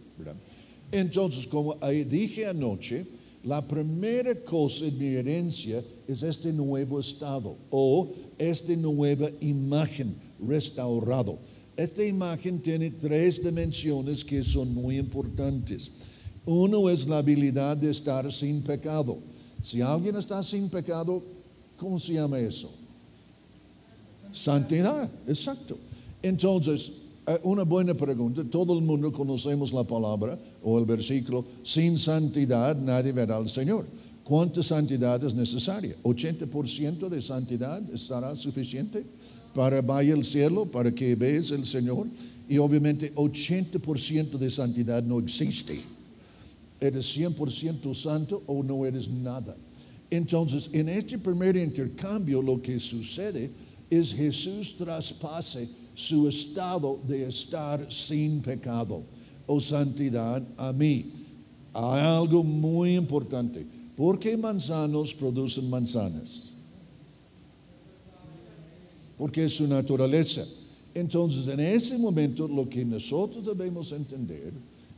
Entonces, 0.91 1.47
como 1.47 1.75
dije 2.07 2.45
anoche, 2.45 3.03
la 3.43 3.67
primera 3.67 4.35
cosa 4.35 4.85
en 4.85 4.97
mi 4.97 5.07
herencia 5.07 5.83
es 6.07 6.21
este 6.21 6.53
nuevo 6.53 6.99
estado 6.99 7.57
o 7.71 8.11
esta 8.37 8.75
nueva 8.75 9.29
imagen 9.41 10.15
restaurado. 10.39 11.39
Esta 11.75 12.03
imagen 12.03 12.61
tiene 12.61 12.91
tres 12.91 13.43
dimensiones 13.43 14.23
que 14.23 14.43
son 14.43 14.73
muy 14.73 14.97
importantes. 14.97 15.91
Uno 16.45 16.89
es 16.89 17.07
la 17.07 17.17
habilidad 17.19 17.77
de 17.77 17.89
estar 17.89 18.31
sin 18.31 18.61
pecado. 18.61 19.17
Si 19.61 19.81
alguien 19.81 20.15
está 20.15 20.43
sin 20.43 20.69
pecado, 20.69 21.23
¿cómo 21.77 21.99
se 21.99 22.13
llama 22.13 22.39
eso? 22.39 22.69
Santidad, 24.31 25.09
exacto. 25.27 25.77
Entonces, 26.21 26.91
eh, 27.25 27.39
una 27.43 27.63
buena 27.63 27.93
pregunta. 27.93 28.43
Todo 28.43 28.77
el 28.77 28.83
mundo 28.83 29.11
conocemos 29.11 29.71
la 29.71 29.83
palabra 29.83 30.37
o 30.61 30.77
el 30.77 30.85
versículo, 30.85 31.45
sin 31.63 31.97
santidad 31.97 32.75
nadie 32.75 33.11
verá 33.11 33.37
al 33.37 33.47
Señor. 33.47 33.85
¿Cuánta 34.23 34.63
santidad 34.63 35.23
es 35.23 35.33
necesaria? 35.33 35.95
¿80% 36.03 37.09
de 37.09 37.21
santidad 37.21 37.81
estará 37.93 38.35
suficiente 38.35 39.05
para 39.53 39.81
vaya 39.81 40.13
al 40.13 40.23
cielo, 40.23 40.65
para 40.65 40.91
que 40.91 41.15
veas 41.15 41.51
el 41.51 41.65
Señor? 41.65 42.07
Y 42.49 42.57
obviamente 42.57 43.13
80% 43.15 44.37
de 44.37 44.49
santidad 44.49 45.03
no 45.03 45.19
existe. 45.19 45.79
¿Eres 46.79 47.17
100% 47.17 47.93
santo 47.93 48.43
o 48.45 48.61
no 48.63 48.85
eres 48.85 49.07
nada? 49.07 49.55
Entonces, 50.09 50.69
en 50.73 50.89
este 50.89 51.17
primer 51.17 51.55
intercambio 51.55 52.41
lo 52.41 52.61
que 52.61 52.79
sucede 52.79 53.49
es 53.89 54.13
Jesús 54.13 54.75
traspase 54.77 55.67
su 55.95 56.27
estado 56.27 56.99
de 57.07 57.27
estar 57.27 57.91
sin 57.91 58.41
pecado 58.41 59.03
o 59.45 59.59
santidad 59.59 60.43
a 60.57 60.73
mí. 60.73 61.11
Hay 61.73 62.01
algo 62.01 62.43
muy 62.43 62.95
importante. 62.95 63.65
¿Por 63.95 64.19
qué 64.19 64.35
manzanos 64.37 65.13
producen 65.13 65.69
manzanas? 65.69 66.52
Porque 69.23 69.45
es 69.45 69.53
su 69.53 69.69
naturaleza. 69.69 70.45
Entonces, 70.93 71.47
en 71.47 71.61
ese 71.61 71.97
momento, 71.97 72.45
lo 72.45 72.67
que 72.67 72.83
nosotros 72.83 73.45
debemos 73.45 73.93
entender, 73.93 74.51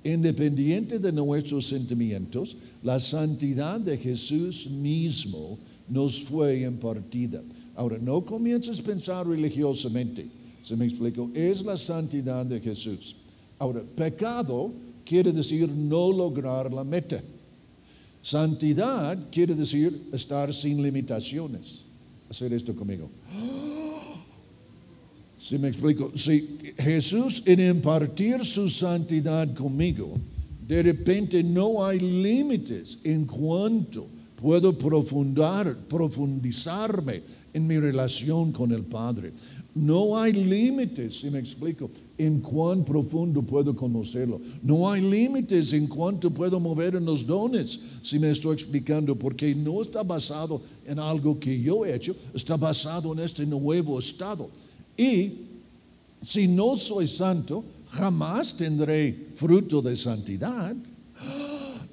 independiente 0.04 0.98
de 0.98 1.12
nuestros 1.12 1.68
sentimientos, 1.68 2.58
la 2.82 3.00
santidad 3.00 3.80
de 3.80 4.00
Jesús 4.00 4.68
mismo 4.68 5.60
nos 5.88 6.24
fue 6.24 6.62
impartida. 6.62 7.44
Ahora, 7.76 8.00
no 8.00 8.26
comiences 8.26 8.80
a 8.80 8.82
pensar 8.82 9.28
religiosamente 9.28 10.26
¿Se 10.64 10.76
me 10.76 10.86
explico? 10.86 11.30
Es 11.36 11.64
la 11.64 11.78
santidad 11.78 12.44
de 12.44 12.60
Jesús. 12.60 13.18
Ahora, 13.60 13.84
pecado 13.84 14.72
quiere 15.06 15.32
decir 15.32 15.70
no 15.70 16.12
lograr 16.12 16.74
la 16.74 16.84
meta. 16.84 17.22
Santidad 18.24 19.16
quiere 19.32 19.54
decir 19.54 20.10
estar 20.12 20.52
sin 20.52 20.82
limitaciones. 20.82 21.82
Hacer 22.32 22.52
esto 22.54 22.76
conmigo. 22.76 23.12
Si 25.48 25.60
me 25.60 25.68
explico, 25.68 26.10
si 26.16 26.58
Jesús 26.76 27.44
en 27.46 27.60
impartir 27.60 28.44
su 28.44 28.68
santidad 28.68 29.54
conmigo, 29.54 30.16
de 30.68 30.82
repente 30.82 31.44
no 31.44 31.86
hay 31.86 32.00
límites 32.00 32.98
en 33.04 33.26
cuanto 33.26 34.08
puedo 34.42 34.76
profundar, 34.76 35.78
profundizarme 35.88 37.22
en 37.54 37.68
mi 37.68 37.78
relación 37.78 38.52
con 38.52 38.72
el 38.72 38.86
Padre. 38.86 39.34
No 39.76 40.18
hay 40.18 40.34
límites, 40.34 41.20
si 41.20 41.30
me 41.30 41.38
explico, 41.38 41.92
en 42.18 42.40
cuán 42.40 42.84
profundo 42.84 43.44
puedo 43.44 43.76
conocerlo. 43.76 44.42
No 44.64 44.90
hay 44.90 45.04
límites 45.04 45.74
en 45.74 45.86
cuánto 45.86 46.32
puedo 46.32 46.60
mover 46.60 46.96
en 46.96 47.06
los 47.06 47.24
dones, 47.24 47.80
si 48.02 48.18
me 48.18 48.32
estoy 48.32 48.56
explicando, 48.56 49.16
porque 49.16 49.54
no 49.54 49.84
está 49.84 50.02
basado 50.02 50.64
en 50.88 50.98
algo 50.98 51.40
que 51.40 51.62
yo 51.62 51.86
he 51.86 51.94
hecho, 51.94 52.16
está 52.34 52.58
basado 52.58 53.14
en 53.14 53.20
este 53.20 53.46
nuevo 53.46 54.00
estado. 54.00 54.50
Y 54.98 55.32
si 56.22 56.48
no 56.48 56.76
soy 56.76 57.08
santo, 57.08 57.64
jamás 57.92 58.56
tendré 58.56 59.16
fruto 59.36 59.82
de 59.82 59.96
santidad. 59.96 60.76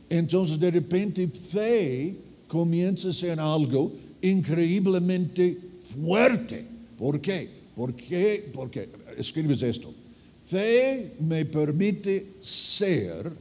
Entonces 0.08 0.58
de 0.58 0.70
repente 0.70 1.28
fe 1.28 2.14
comienza 2.48 3.08
a 3.08 3.12
ser 3.12 3.40
algo 3.40 3.92
increíblemente 4.20 5.58
fuerte. 5.80 6.66
¿Por 6.98 7.20
qué? 7.20 7.48
¿Por 7.74 7.94
qué? 7.94 8.50
Porque 8.52 8.88
escribes 9.16 9.62
esto. 9.62 9.92
Fe 10.44 11.14
me 11.20 11.44
permite 11.44 12.34
ser, 12.40 13.32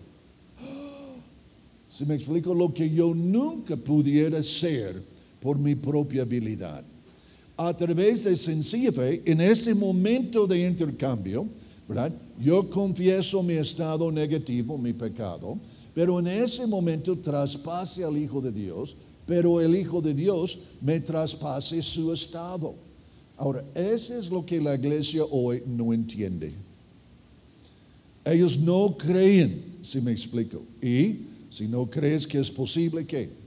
si 1.89 2.05
me 2.05 2.15
explico, 2.15 2.53
lo 2.53 2.73
que 2.73 2.89
yo 2.89 3.13
nunca 3.13 3.75
pudiera 3.75 4.41
ser 4.41 5.01
por 5.41 5.57
mi 5.59 5.75
propia 5.75 6.21
habilidad 6.21 6.85
a 7.67 7.77
través 7.77 8.23
de 8.23 8.35
sencilla 8.35 8.91
fe, 8.91 9.21
en 9.25 9.41
este 9.41 9.73
momento 9.73 10.47
de 10.47 10.67
intercambio. 10.67 11.47
Yo 12.39 12.69
confieso 12.69 13.43
mi 13.43 13.55
estado 13.55 14.11
negativo, 14.11 14.77
mi 14.77 14.93
pecado, 14.93 15.57
pero 15.93 16.19
en 16.19 16.27
ese 16.27 16.65
momento 16.65 17.17
traspase 17.17 18.03
al 18.03 18.17
Hijo 18.17 18.39
de 18.39 18.51
Dios, 18.51 18.95
pero 19.25 19.59
el 19.59 19.75
Hijo 19.75 20.01
de 20.01 20.13
Dios 20.13 20.59
me 20.81 20.99
traspase 20.99 21.81
su 21.81 22.13
estado. 22.13 22.73
Ahora, 23.37 23.63
eso 23.75 24.17
es 24.17 24.29
lo 24.29 24.45
que 24.45 24.61
la 24.61 24.75
iglesia 24.75 25.23
hoy 25.25 25.63
no 25.65 25.93
entiende. 25.93 26.53
Ellos 28.23 28.57
no 28.57 28.95
creen, 28.97 29.79
si 29.81 29.99
me 29.99 30.11
explico. 30.11 30.61
Y 30.81 31.25
si 31.49 31.67
no 31.67 31.89
crees 31.89 32.25
que 32.25 32.39
es 32.39 32.49
posible, 32.49 33.05
¿qué? 33.05 33.40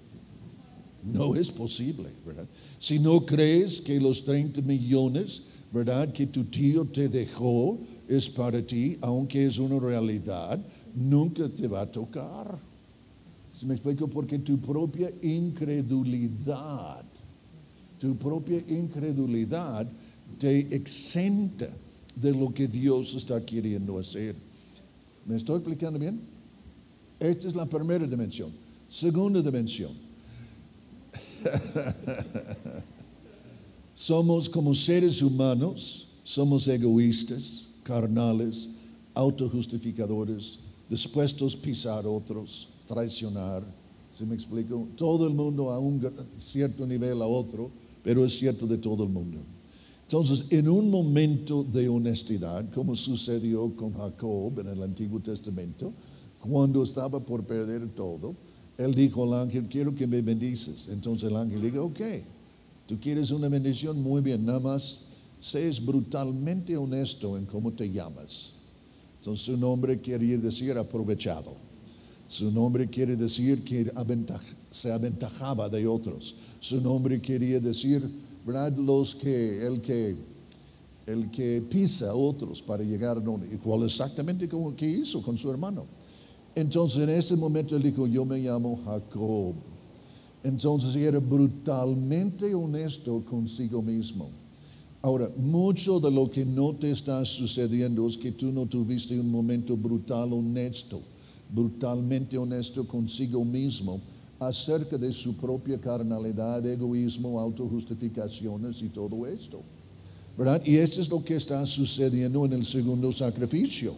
No 1.05 1.35
es 1.35 1.51
posible, 1.51 2.09
¿verdad? 2.27 2.47
Si 2.79 2.99
no 2.99 3.27
crees 3.27 3.81
que 3.81 4.01
los 4.01 4.25
30 4.25 4.63
millones, 4.63 5.43
¿verdad? 5.71 6.11
Que 6.13 6.27
tu 6.27 6.45
tío 6.45 6.87
te 6.87 7.09
dejó 7.09 7.79
es 8.09 8.29
para 8.31 8.63
ti, 8.63 8.97
aunque 9.03 9.47
es 9.47 9.59
una 9.59 9.79
realidad, 9.79 10.59
nunca 10.95 11.49
te 11.49 11.69
va 11.69 11.83
a 11.83 11.87
tocar. 11.87 12.59
¿Se 13.53 13.67
me 13.67 13.75
explico? 13.75 14.09
Porque 14.09 14.39
tu 14.39 14.59
propia 14.59 15.13
incredulidad, 15.23 17.05
tu 18.01 18.17
propia 18.17 18.65
incredulidad 18.67 19.87
te 20.39 20.75
exenta 20.75 21.69
de 22.17 22.33
lo 22.33 22.53
que 22.53 22.67
Dios 22.67 23.15
está 23.15 23.45
queriendo 23.45 23.99
hacer. 23.99 24.35
¿Me 25.27 25.37
estoy 25.37 25.57
explicando 25.57 25.99
bien? 25.99 26.19
Esta 27.21 27.47
es 27.47 27.55
la 27.55 27.67
primera 27.67 28.07
dimensión. 28.07 28.51
Segunda 28.89 29.43
dimensión 29.43 30.05
somos 33.95 34.49
como 34.49 34.75
seres 34.75 35.23
humanos, 35.23 36.09
somos 36.25 36.67
egoístas, 36.69 37.67
carnales, 37.83 38.71
autojustificadores, 39.15 40.59
dispuestos 40.89 41.55
a 41.55 41.59
pisar 41.59 42.07
otros, 42.07 42.69
traicionar. 42.87 43.63
¿Se 44.11 44.25
me 44.25 44.35
explico? 44.35 44.87
Todo 44.97 45.27
el 45.27 45.35
mundo 45.35 45.71
a 45.71 45.79
un 45.79 46.01
cierto 46.39 46.87
nivel 46.87 47.21
a 47.21 47.27
otro, 47.27 47.71
pero 48.03 48.25
es 48.25 48.39
cierto 48.39 48.67
de 48.67 48.79
todo 48.79 49.05
el 49.05 49.11
mundo. 49.11 49.39
Entonces, 50.03 50.45
en 50.51 50.69
un 50.69 50.91
momento 50.91 51.65
de 51.65 51.89
honestidad, 51.89 52.71
como 52.73 52.95
sucedió 52.95 53.75
con 53.75 53.95
Jacob 53.95 54.61
en 54.61 54.69
el 54.69 54.83
Antiguo 54.83 55.19
Testamento, 55.19 55.93
cuando 56.39 56.83
estaba 56.83 57.21
por 57.21 57.45
perder 57.45 57.89
todo, 57.95 58.35
él 58.79 58.95
dijo 58.95 59.25
al 59.25 59.43
ángel, 59.43 59.69
quiero 59.69 59.95
que 59.95 60.07
me 60.07 60.21
bendices. 60.21 60.89
Entonces 60.89 61.31
el 61.31 61.37
ángel 61.37 61.63
dijo, 61.63 61.85
ok, 61.85 62.01
tú 62.87 62.99
quieres 63.01 63.31
una 63.31 63.49
bendición, 63.49 64.03
muy 64.03 64.21
bien, 64.21 64.45
nada 64.45 64.61
más 64.61 65.01
seas 65.41 65.85
brutalmente 65.85 66.77
honesto 66.77 67.37
en 67.37 67.47
cómo 67.47 67.73
te 67.73 67.91
llamas. 67.91 68.53
Entonces 69.21 69.45
su 69.45 69.57
nombre 69.57 70.01
quiere 70.01 70.39
decir 70.39 70.77
aprovechado. 70.77 71.55
Su 72.27 72.51
nombre 72.51 72.89
quiere 72.89 73.17
decir 73.17 73.63
que 73.63 73.93
se 74.71 74.91
aventajaba 74.91 75.69
de 75.69 75.87
otros. 75.87 76.35
Su 76.59 76.81
nombre 76.81 77.21
quería 77.21 77.61
decir, 77.61 78.03
¿verdad? 78.45 78.77
Los 78.77 79.15
que, 79.15 79.67
el 79.67 79.81
que, 79.83 80.17
el 81.07 81.31
que 81.31 81.63
pisa 81.71 82.11
a 82.11 82.15
otros 82.15 82.63
para 82.63 82.83
llegar 82.83 83.19
a 83.19 83.21
donde, 83.21 83.55
igual 83.55 83.85
exactamente 83.85 84.49
como 84.49 84.75
que 84.75 84.89
hizo 84.89 85.23
con 85.23 85.37
su 85.37 85.51
hermano. 85.51 85.87
Entonces 86.55 87.03
en 87.03 87.11
ese 87.11 87.37
momento 87.37 87.77
él 87.77 87.83
dijo, 87.83 88.07
yo 88.07 88.25
me 88.25 88.39
llamo 88.39 88.81
Jacob. 88.85 89.55
Entonces 90.43 90.95
era 90.95 91.19
brutalmente 91.19 92.55
honesto 92.55 93.23
consigo 93.29 93.83
mismo. 93.83 94.29
Ahora, 95.03 95.31
mucho 95.37 96.01
de 96.01 96.11
lo 96.11 96.31
que 96.31 96.45
no 96.45 96.75
te 96.75 96.91
está 96.91 97.25
sucediendo 97.25 98.07
es 98.07 98.17
que 98.17 98.33
tú 98.33 98.53
no 98.53 98.65
tuviste 98.67 99.19
un 99.19 99.31
momento 99.31 99.77
brutal 99.77 100.33
honesto, 100.33 101.01
brutalmente 101.51 102.39
honesto 102.39 102.87
consigo 102.87 103.45
mismo 103.45 104.01
acerca 104.39 104.97
de 104.97 105.13
su 105.13 105.35
propia 105.37 105.79
carnalidad, 105.79 106.65
egoísmo, 106.67 107.39
autojustificaciones 107.39 108.81
y 108.83 108.89
todo 108.89 109.27
esto. 109.27 109.61
¿Verdad? 110.37 110.63
Y 110.65 110.77
esto 110.77 111.01
es 111.01 111.09
lo 111.09 111.23
que 111.23 111.37
está 111.37 111.65
sucediendo 111.67 112.45
en 112.45 112.55
el 112.55 112.65
segundo 112.65 113.13
sacrificio. 113.13 113.93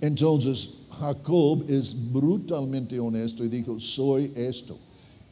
Entonces, 0.00 0.77
Jacob 0.90 1.64
es 1.68 1.94
brutalmente 2.12 2.98
honesto 2.98 3.44
y 3.44 3.48
dijo, 3.48 3.78
soy 3.78 4.32
esto. 4.34 4.76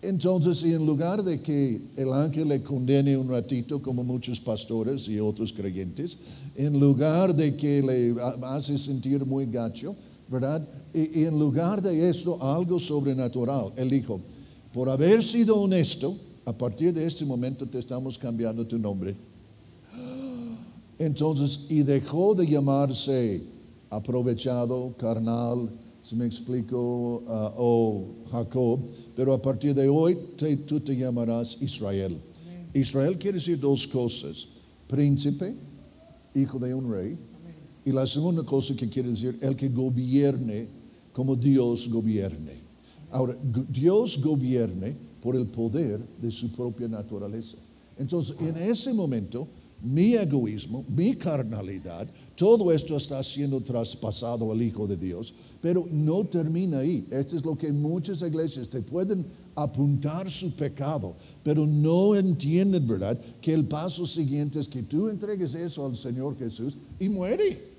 Entonces, 0.02 0.62
en 0.62 0.84
lugar 0.86 1.22
de 1.24 1.40
que 1.40 1.80
el 1.96 2.12
ángel 2.12 2.48
le 2.48 2.62
condene 2.62 3.16
un 3.16 3.28
ratito, 3.28 3.80
como 3.80 4.04
muchos 4.04 4.38
pastores 4.38 5.08
y 5.08 5.18
otros 5.18 5.52
creyentes, 5.52 6.18
en 6.54 6.78
lugar 6.78 7.34
de 7.34 7.56
que 7.56 7.82
le 7.82 8.14
hace 8.46 8.76
sentir 8.78 9.24
muy 9.24 9.46
gacho, 9.46 9.96
¿verdad? 10.28 10.66
Y, 10.92 11.24
en 11.24 11.38
lugar 11.38 11.82
de 11.82 12.08
esto, 12.08 12.40
algo 12.42 12.78
sobrenatural. 12.78 13.72
Él 13.76 13.90
dijo, 13.90 14.20
por 14.72 14.90
haber 14.90 15.22
sido 15.22 15.56
honesto, 15.56 16.14
a 16.44 16.52
partir 16.52 16.92
de 16.92 17.04
este 17.06 17.24
momento 17.24 17.66
te 17.66 17.78
estamos 17.78 18.18
cambiando 18.18 18.66
tu 18.66 18.78
nombre. 18.78 19.16
Entonces, 20.98 21.60
y 21.68 21.82
dejó 21.82 22.34
de 22.34 22.46
llamarse 22.46 23.42
aprovechado, 23.90 24.94
carnal, 24.98 25.68
si 26.02 26.14
me 26.16 26.26
explico, 26.26 27.22
uh, 27.26 27.52
o 27.56 28.06
Jacob, 28.30 28.80
pero 29.14 29.32
a 29.32 29.42
partir 29.42 29.74
de 29.74 29.88
hoy 29.88 30.16
tú 30.66 30.80
te 30.80 30.96
llamarás 30.96 31.56
Israel. 31.60 32.18
Israel 32.72 33.18
quiere 33.18 33.38
decir 33.38 33.58
dos 33.58 33.86
cosas, 33.86 34.48
príncipe, 34.86 35.54
hijo 36.34 36.58
de 36.58 36.74
un 36.74 36.92
rey, 36.92 37.16
y 37.84 37.92
la 37.92 38.06
segunda 38.06 38.42
cosa 38.42 38.74
que 38.74 38.88
quiere 38.88 39.10
decir, 39.10 39.38
el 39.40 39.56
que 39.56 39.68
gobierne 39.68 40.68
como 41.12 41.34
Dios 41.34 41.88
gobierne. 41.88 42.60
Ahora, 43.10 43.36
Dios 43.68 44.20
gobierne 44.20 44.94
por 45.22 45.34
el 45.34 45.46
poder 45.46 46.00
de 46.20 46.30
su 46.30 46.52
propia 46.52 46.88
naturaleza. 46.88 47.56
Entonces, 47.98 48.36
en 48.40 48.56
ese 48.58 48.92
momento, 48.92 49.48
mi 49.82 50.14
egoísmo, 50.14 50.84
mi 50.88 51.16
carnalidad, 51.16 52.08
todo 52.36 52.70
esto 52.70 52.96
está 52.96 53.22
siendo 53.22 53.60
traspasado 53.60 54.52
al 54.52 54.62
Hijo 54.62 54.86
de 54.86 54.96
Dios, 54.96 55.34
pero 55.60 55.86
no 55.90 56.24
termina 56.24 56.78
ahí. 56.78 57.06
Esto 57.10 57.36
es 57.36 57.44
lo 57.44 57.56
que 57.56 57.72
muchas 57.72 58.22
iglesias 58.22 58.68
te 58.68 58.82
pueden 58.82 59.26
apuntar 59.54 60.30
su 60.30 60.54
pecado, 60.54 61.14
pero 61.42 61.66
no 61.66 62.14
entienden, 62.14 62.86
¿verdad? 62.86 63.18
Que 63.40 63.54
el 63.54 63.64
paso 63.64 64.06
siguiente 64.06 64.60
es 64.60 64.68
que 64.68 64.82
tú 64.82 65.08
entregues 65.08 65.54
eso 65.54 65.86
al 65.86 65.96
Señor 65.96 66.38
Jesús 66.38 66.76
y 67.00 67.08
muere. 67.08 67.74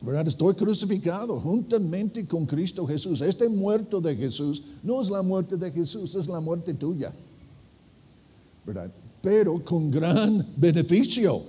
¿verdad? 0.00 0.28
Estoy 0.28 0.54
crucificado 0.54 1.40
juntamente 1.40 2.26
con 2.26 2.46
Cristo 2.46 2.86
Jesús. 2.86 3.20
Este 3.20 3.48
muerto 3.48 4.00
de 4.00 4.14
Jesús 4.14 4.62
no 4.82 5.00
es 5.00 5.10
la 5.10 5.22
muerte 5.22 5.56
de 5.56 5.70
Jesús, 5.72 6.14
es 6.14 6.28
la 6.28 6.40
muerte 6.40 6.74
tuya. 6.74 7.12
¿Verdad? 8.66 8.92
pero 9.20 9.62
con 9.64 9.90
gran 9.90 10.46
beneficio, 10.56 11.42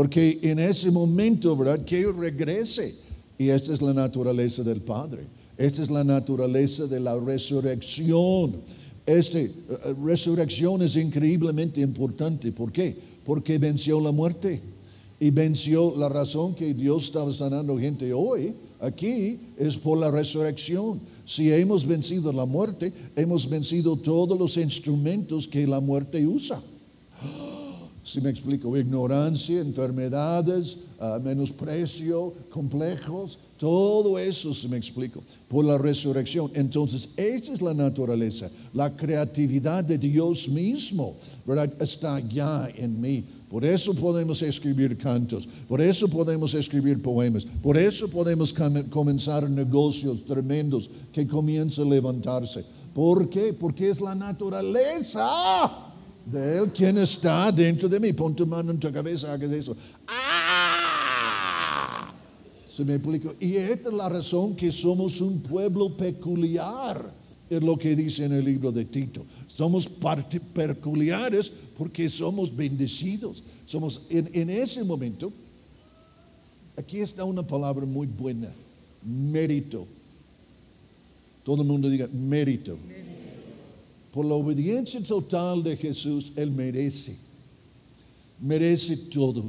Porque 0.00 0.38
en 0.40 0.58
ese 0.58 0.90
momento, 0.90 1.54
¿verdad? 1.54 1.84
Que 1.84 2.10
regrese. 2.10 2.94
Y 3.36 3.50
esta 3.50 3.74
es 3.74 3.82
la 3.82 3.92
naturaleza 3.92 4.62
del 4.62 4.80
Padre. 4.80 5.26
Esta 5.58 5.82
es 5.82 5.90
la 5.90 6.02
naturaleza 6.02 6.86
de 6.86 7.00
la 7.00 7.20
resurrección. 7.20 8.62
Esta 9.04 9.40
eh, 9.40 9.52
resurrección 10.02 10.80
es 10.80 10.96
increíblemente 10.96 11.82
importante. 11.82 12.50
¿Por 12.50 12.72
qué? 12.72 12.96
Porque 13.26 13.58
venció 13.58 14.00
la 14.00 14.10
muerte 14.10 14.62
y 15.20 15.30
venció 15.30 15.94
la 15.94 16.08
razón 16.08 16.54
que 16.54 16.72
Dios 16.72 17.04
estaba 17.04 17.30
sanando 17.30 17.78
gente 17.78 18.10
hoy. 18.14 18.54
Aquí 18.80 19.38
es 19.58 19.76
por 19.76 19.98
la 19.98 20.10
resurrección. 20.10 20.98
Si 21.26 21.52
hemos 21.52 21.86
vencido 21.86 22.32
la 22.32 22.46
muerte, 22.46 22.90
hemos 23.16 23.46
vencido 23.46 23.98
todos 23.98 24.38
los 24.38 24.56
instrumentos 24.56 25.46
que 25.46 25.66
la 25.66 25.80
muerte 25.80 26.26
usa. 26.26 26.62
Si 28.10 28.20
me 28.20 28.30
explico, 28.30 28.76
ignorancia, 28.76 29.60
enfermedades, 29.60 30.78
uh, 30.98 31.20
menosprecio, 31.22 32.34
complejos, 32.50 33.38
todo 33.56 34.18
eso, 34.18 34.52
si 34.52 34.66
me 34.66 34.76
explico, 34.76 35.22
por 35.46 35.64
la 35.64 35.78
resurrección. 35.78 36.50
Entonces, 36.54 37.10
esa 37.16 37.52
es 37.52 37.62
la 37.62 37.72
naturaleza, 37.72 38.50
la 38.74 38.90
creatividad 38.96 39.84
de 39.84 39.96
Dios 39.96 40.48
mismo, 40.48 41.14
¿verdad? 41.46 41.72
Está 41.80 42.18
ya 42.18 42.68
en 42.74 43.00
mí. 43.00 43.24
Por 43.48 43.64
eso 43.64 43.94
podemos 43.94 44.42
escribir 44.42 44.98
cantos, 44.98 45.48
por 45.68 45.80
eso 45.80 46.08
podemos 46.08 46.52
escribir 46.54 47.00
poemas, 47.00 47.44
por 47.62 47.76
eso 47.76 48.08
podemos 48.10 48.52
comenzar 48.90 49.48
negocios 49.48 50.24
tremendos 50.24 50.90
que 51.12 51.28
comienzan 51.28 51.86
a 51.86 51.90
levantarse. 51.90 52.64
¿Por 52.92 53.30
qué? 53.30 53.52
Porque 53.52 53.88
es 53.88 54.00
la 54.00 54.16
naturaleza 54.16 55.89
de 56.26 56.58
Él 56.58 56.70
quien 56.72 56.98
está 56.98 57.50
dentro 57.52 57.88
de 57.88 57.98
mí. 58.00 58.12
Pon 58.12 58.34
tu 58.34 58.46
mano 58.46 58.70
en 58.72 58.78
tu 58.78 58.90
cabeza, 58.92 59.32
haga 59.32 59.46
eso. 59.54 59.76
¡Ah! 60.06 60.40
¿Se 62.68 62.84
me 62.84 62.94
explico? 62.94 63.34
Y 63.40 63.56
esta 63.56 63.88
es 63.88 63.94
la 63.94 64.08
razón 64.08 64.54
que 64.54 64.70
somos 64.72 65.20
un 65.20 65.40
pueblo 65.40 65.96
peculiar. 65.96 67.12
Es 67.48 67.62
lo 67.62 67.76
que 67.76 67.96
dice 67.96 68.24
en 68.24 68.32
el 68.32 68.44
libro 68.44 68.70
de 68.70 68.84
Tito. 68.84 69.26
Somos 69.48 69.88
peculiares 70.54 71.52
porque 71.76 72.08
somos 72.08 72.54
bendecidos. 72.54 73.42
Somos 73.66 74.02
en, 74.08 74.30
en 74.32 74.50
ese 74.50 74.84
momento. 74.84 75.32
Aquí 76.76 77.00
está 77.00 77.24
una 77.24 77.42
palabra 77.42 77.84
muy 77.84 78.06
buena. 78.06 78.52
Mérito. 79.04 79.86
Todo 81.42 81.62
el 81.62 81.68
mundo 81.68 81.90
diga 81.90 82.08
mérito. 82.12 82.78
Por 84.12 84.24
la 84.26 84.34
obediencia 84.34 85.02
total 85.02 85.62
de 85.62 85.76
Jesús, 85.76 86.32
Él 86.36 86.50
merece. 86.50 87.16
Merece 88.40 88.96
todo. 88.96 89.44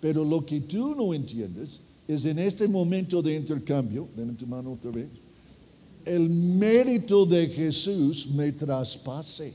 Pero 0.00 0.24
lo 0.24 0.44
que 0.44 0.60
tú 0.60 0.94
no 0.94 1.12
entiendes 1.12 1.80
es 2.06 2.24
en 2.24 2.38
este 2.38 2.68
momento 2.68 3.20
de 3.20 3.34
intercambio, 3.34 4.08
ven 4.16 4.36
tu 4.36 4.46
mano 4.46 4.72
otra 4.72 4.90
vez, 4.90 5.08
el 6.04 6.30
mérito 6.30 7.26
de 7.26 7.48
Jesús 7.48 8.28
me 8.28 8.52
traspase. 8.52 9.52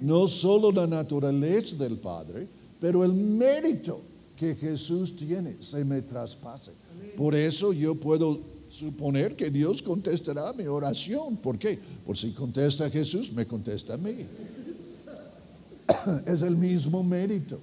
No 0.00 0.28
solo 0.28 0.70
la 0.70 0.86
naturaleza 0.86 1.74
del 1.76 1.96
Padre, 1.96 2.46
pero 2.78 3.02
el 3.02 3.12
mérito 3.12 4.00
que 4.36 4.54
Jesús 4.54 5.16
tiene 5.16 5.56
se 5.60 5.84
me 5.84 6.02
traspase. 6.02 6.72
Por 7.16 7.34
eso 7.34 7.72
yo 7.72 7.94
puedo 7.94 8.38
suponer 8.68 9.34
que 9.36 9.50
Dios 9.50 9.82
contestará 9.82 10.52
mi 10.52 10.66
oración. 10.66 11.36
¿Por 11.36 11.58
qué? 11.58 11.78
Por 12.04 12.16
si 12.16 12.30
contesta 12.32 12.90
Jesús, 12.90 13.32
me 13.32 13.46
contesta 13.46 13.94
a 13.94 13.96
mí. 13.96 14.26
Es 16.26 16.42
el 16.42 16.56
mismo 16.56 17.02
mérito. 17.02 17.58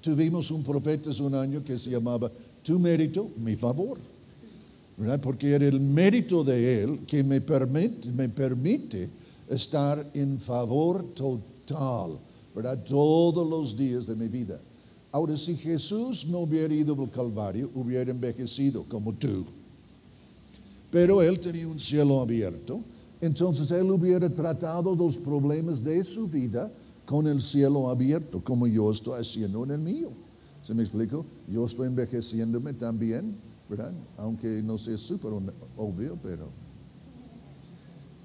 Tuvimos 0.00 0.50
un 0.50 0.62
profeta 0.64 1.10
hace 1.10 1.22
un 1.22 1.34
año 1.34 1.62
que 1.62 1.78
se 1.78 1.90
llamaba 1.90 2.32
Tu 2.62 2.78
mérito, 2.78 3.30
mi 3.36 3.56
favor. 3.56 3.98
¿verdad? 4.96 5.20
Porque 5.20 5.54
era 5.54 5.66
el 5.66 5.80
mérito 5.80 6.44
de 6.44 6.82
Él 6.82 7.00
que 7.06 7.22
me 7.24 7.40
permite, 7.40 8.10
me 8.10 8.28
permite 8.28 9.08
estar 9.48 10.10
en 10.14 10.38
favor 10.38 11.14
total, 11.14 12.18
¿verdad? 12.54 12.82
Todos 12.84 13.48
los 13.48 13.76
días 13.76 14.06
de 14.06 14.14
mi 14.14 14.28
vida. 14.28 14.60
Ahora, 15.12 15.36
si 15.36 15.56
Jesús 15.56 16.26
no 16.26 16.40
hubiera 16.40 16.72
ido 16.72 16.94
al 17.00 17.10
Calvario, 17.10 17.70
hubiera 17.74 18.10
envejecido 18.10 18.84
como 18.84 19.14
tú 19.14 19.44
pero 20.90 21.22
él 21.22 21.38
tenía 21.40 21.68
un 21.68 21.78
cielo 21.78 22.20
abierto, 22.20 22.80
entonces 23.20 23.70
él 23.70 23.90
hubiera 23.90 24.28
tratado 24.28 24.94
los 24.94 25.18
problemas 25.18 25.84
de 25.84 26.02
su 26.02 26.26
vida 26.26 26.70
con 27.04 27.26
el 27.26 27.40
cielo 27.40 27.88
abierto, 27.88 28.42
como 28.42 28.66
yo 28.66 28.90
estoy 28.90 29.20
haciendo 29.20 29.64
en 29.64 29.72
el 29.72 29.78
mío. 29.78 30.10
¿Se 30.62 30.74
me 30.74 30.82
explico? 30.82 31.24
Yo 31.48 31.66
estoy 31.66 31.88
envejeciéndome 31.88 32.72
también, 32.74 33.36
¿verdad? 33.68 33.92
Aunque 34.16 34.62
no 34.62 34.78
sea 34.78 34.96
súper 34.98 35.30
obvio, 35.76 36.18
pero... 36.22 36.48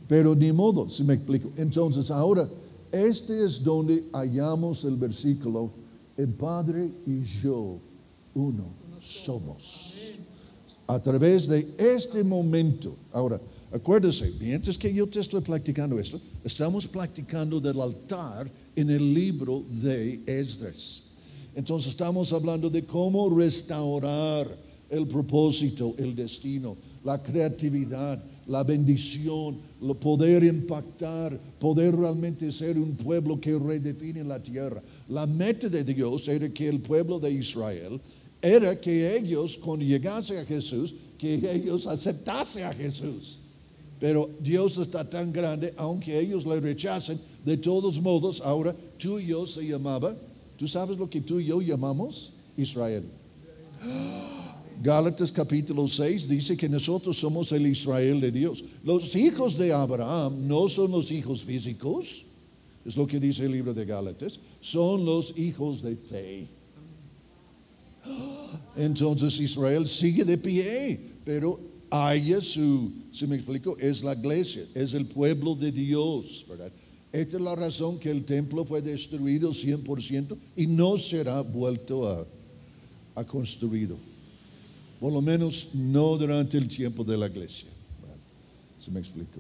Pero 0.08 0.36
ni 0.36 0.52
modo, 0.52 0.88
si 0.88 1.04
me 1.04 1.16
explico. 1.16 1.50
Entonces 1.58 2.12
ahora, 2.12 2.48
este 2.92 3.44
es 3.44 3.64
donde 3.64 4.08
hallamos 4.14 4.86
el 4.86 4.98
versículo, 4.98 5.72
el 6.16 6.30
Padre 6.30 6.92
y 7.08 7.22
yo, 7.22 7.80
uno 8.36 8.66
somos 9.00 9.95
a 10.88 11.00
través 11.00 11.48
de 11.48 11.68
este 11.78 12.24
momento. 12.24 12.96
Ahora, 13.12 13.40
acuérdese, 13.72 14.34
mientras 14.40 14.78
que 14.78 14.94
yo 14.94 15.08
te 15.08 15.20
estoy 15.20 15.42
practicando 15.42 16.00
esto, 16.00 16.20
estamos 16.44 16.88
practicando 16.88 17.60
del 17.60 17.82
altar 17.82 18.50
en 18.76 18.90
el 18.90 19.14
libro 19.14 19.64
de 19.82 20.22
Esdras. 20.26 21.04
Entonces 21.56 21.92
estamos 21.92 22.34
hablando 22.34 22.70
de 22.70 22.84
cómo 22.84 23.30
restaurar 23.30 24.48
el 24.90 25.08
propósito, 25.08 25.96
el 25.98 26.14
destino, 26.16 26.78
la 27.04 27.22
creatividad, 27.22 28.22
la 28.48 28.64
bendición, 28.64 29.58
el 29.82 29.96
poder 29.96 30.44
impactar, 30.44 31.40
poder 31.60 31.96
realmente 31.96 32.52
ser 32.52 32.78
un 32.78 32.96
pueblo 32.96 33.40
que 33.40 33.58
redefine 33.58 34.24
la 34.24 34.42
tierra. 34.42 34.82
La 35.10 35.26
meta 35.26 35.68
de 35.68 35.84
Dios 35.84 36.28
era 36.28 36.48
que 36.50 36.68
el 36.68 36.80
pueblo 36.80 37.20
de 37.20 37.32
Israel 37.32 38.00
era 38.46 38.80
que 38.80 39.18
ellos, 39.18 39.58
cuando 39.58 39.84
llegase 39.84 40.38
a 40.38 40.46
Jesús, 40.46 40.94
que 41.18 41.34
ellos 41.52 41.88
aceptasen 41.88 42.66
a 42.66 42.74
Jesús. 42.74 43.42
Pero 44.00 44.30
Dios 44.40 44.78
está 44.78 45.10
tan 45.10 45.34
grande, 45.34 45.74
aunque 45.78 46.20
ellos 46.20 46.46
le 46.46 46.60
rechacen, 46.60 47.20
de 47.44 47.58
todos 47.58 48.00
modos, 48.00 48.42
ahora 48.42 48.76
tú 48.98 49.20
y 49.20 49.28
yo 49.28 49.48
se 49.48 49.66
llamaba, 49.66 50.16
¿tú 50.58 50.68
sabes 50.68 50.98
lo 50.98 51.10
que 51.10 51.22
tú 51.22 51.40
y 51.40 51.46
yo 51.46 51.60
llamamos? 51.60 52.34
Israel. 52.56 53.04
Gálatas 54.84 55.32
capítulo 55.32 55.88
6 55.88 56.28
dice 56.28 56.56
que 56.56 56.70
nosotros 56.70 57.18
somos 57.18 57.52
el 57.52 57.66
Israel 57.66 58.20
de 58.20 58.32
Dios. 58.32 58.64
Los 58.84 59.16
hijos 59.16 59.58
de 59.58 59.74
Abraham 59.74 60.48
no 60.48 60.68
son 60.68 60.92
los 60.92 61.10
hijos 61.10 61.44
físicos, 61.44 62.26
es 62.86 62.96
lo 62.96 63.08
que 63.08 63.20
dice 63.20 63.46
el 63.46 63.54
libro 63.54 63.74
de 63.74 63.86
Gálatas, 63.86 64.40
son 64.62 65.04
los 65.04 65.36
hijos 65.36 65.82
de 65.82 65.96
fe. 65.96 66.48
Entonces 68.76 69.40
Israel 69.40 69.88
sigue 69.88 70.26
de 70.26 70.38
pie, 70.38 71.00
pero 71.24 71.60
haya 71.90 72.42
su, 72.42 72.92
si 73.12 73.28
me 73.28 73.36
explico, 73.36 73.78
es 73.78 74.04
la 74.04 74.14
iglesia, 74.14 74.64
es 74.74 74.94
el 74.94 75.06
pueblo 75.06 75.56
de 75.56 75.72
Dios, 75.72 76.46
¿verdad? 76.48 76.72
Esta 77.12 77.38
es 77.38 77.44
la 77.44 77.56
razón 77.56 77.98
que 77.98 78.12
el 78.12 78.26
templo 78.26 78.66
fue 78.66 78.82
destruido 78.82 79.52
100% 79.52 80.38
y 80.58 80.68
no 80.68 80.98
será 80.98 81.42
vuelto 81.42 82.10
a, 82.10 82.26
a 83.16 83.24
construido. 83.24 83.96
Por 85.00 85.14
lo 85.14 85.22
menos 85.22 85.70
no 85.74 86.18
durante 86.18 86.58
el 86.58 86.68
tiempo 86.68 87.04
de 87.04 87.18
la 87.18 87.28
iglesia. 87.28 87.70
¿Se 88.78 88.92
me 88.92 89.00
explico? 89.00 89.40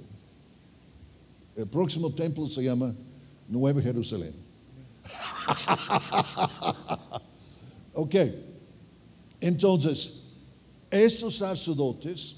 El 1.55 1.67
próximo 1.67 2.09
templo 2.11 2.47
se 2.47 2.63
llama 2.63 2.95
Nueva 3.49 3.81
Jerusalén. 3.81 4.33
ok. 7.93 8.15
Entonces, 9.45 10.23
estos 10.89 11.35
sacerdotes, 11.35 12.37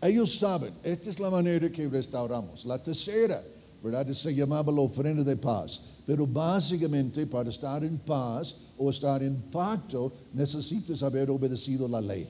ellos 0.00 0.34
saben, 0.36 0.72
esta 0.84 1.10
es 1.10 1.18
la 1.18 1.28
manera 1.28 1.68
que 1.68 1.88
restauramos. 1.88 2.64
La 2.64 2.80
tercera, 2.80 3.42
¿verdad? 3.82 4.08
Se 4.12 4.32
llamaba 4.32 4.72
la 4.72 4.82
ofrenda 4.82 5.24
de 5.24 5.36
paz. 5.36 5.80
Pero 6.06 6.28
básicamente 6.28 7.26
para 7.26 7.50
estar 7.50 7.82
en 7.82 7.98
paz 7.98 8.54
o 8.78 8.88
estar 8.88 9.20
en 9.24 9.34
pacto 9.50 10.12
necesitas 10.32 11.02
haber 11.02 11.28
obedecido 11.28 11.88
la 11.88 12.00
ley. 12.00 12.28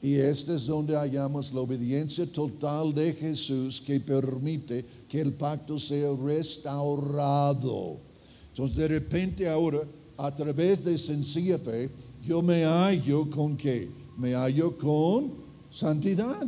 Y 0.00 0.14
este 0.14 0.54
es 0.54 0.66
donde 0.66 0.94
hallamos 0.94 1.52
la 1.52 1.62
obediencia 1.62 2.24
total 2.30 2.94
de 2.94 3.14
Jesús 3.14 3.80
que 3.80 3.98
permite 3.98 4.84
que 5.08 5.20
el 5.20 5.32
pacto 5.32 5.76
sea 5.76 6.12
restaurado. 6.22 7.96
Entonces 8.52 8.76
de 8.76 8.86
repente 8.86 9.48
ahora 9.48 9.80
a 10.18 10.34
través 10.34 10.84
de 10.84 10.96
sencilla 10.96 11.58
fe, 11.58 11.90
yo 12.24 12.42
me 12.42 12.64
hallo 12.64 13.28
con 13.30 13.56
qué? 13.56 13.88
Me 14.16 14.34
hallo 14.34 14.76
con 14.76 15.32
santidad. 15.70 16.46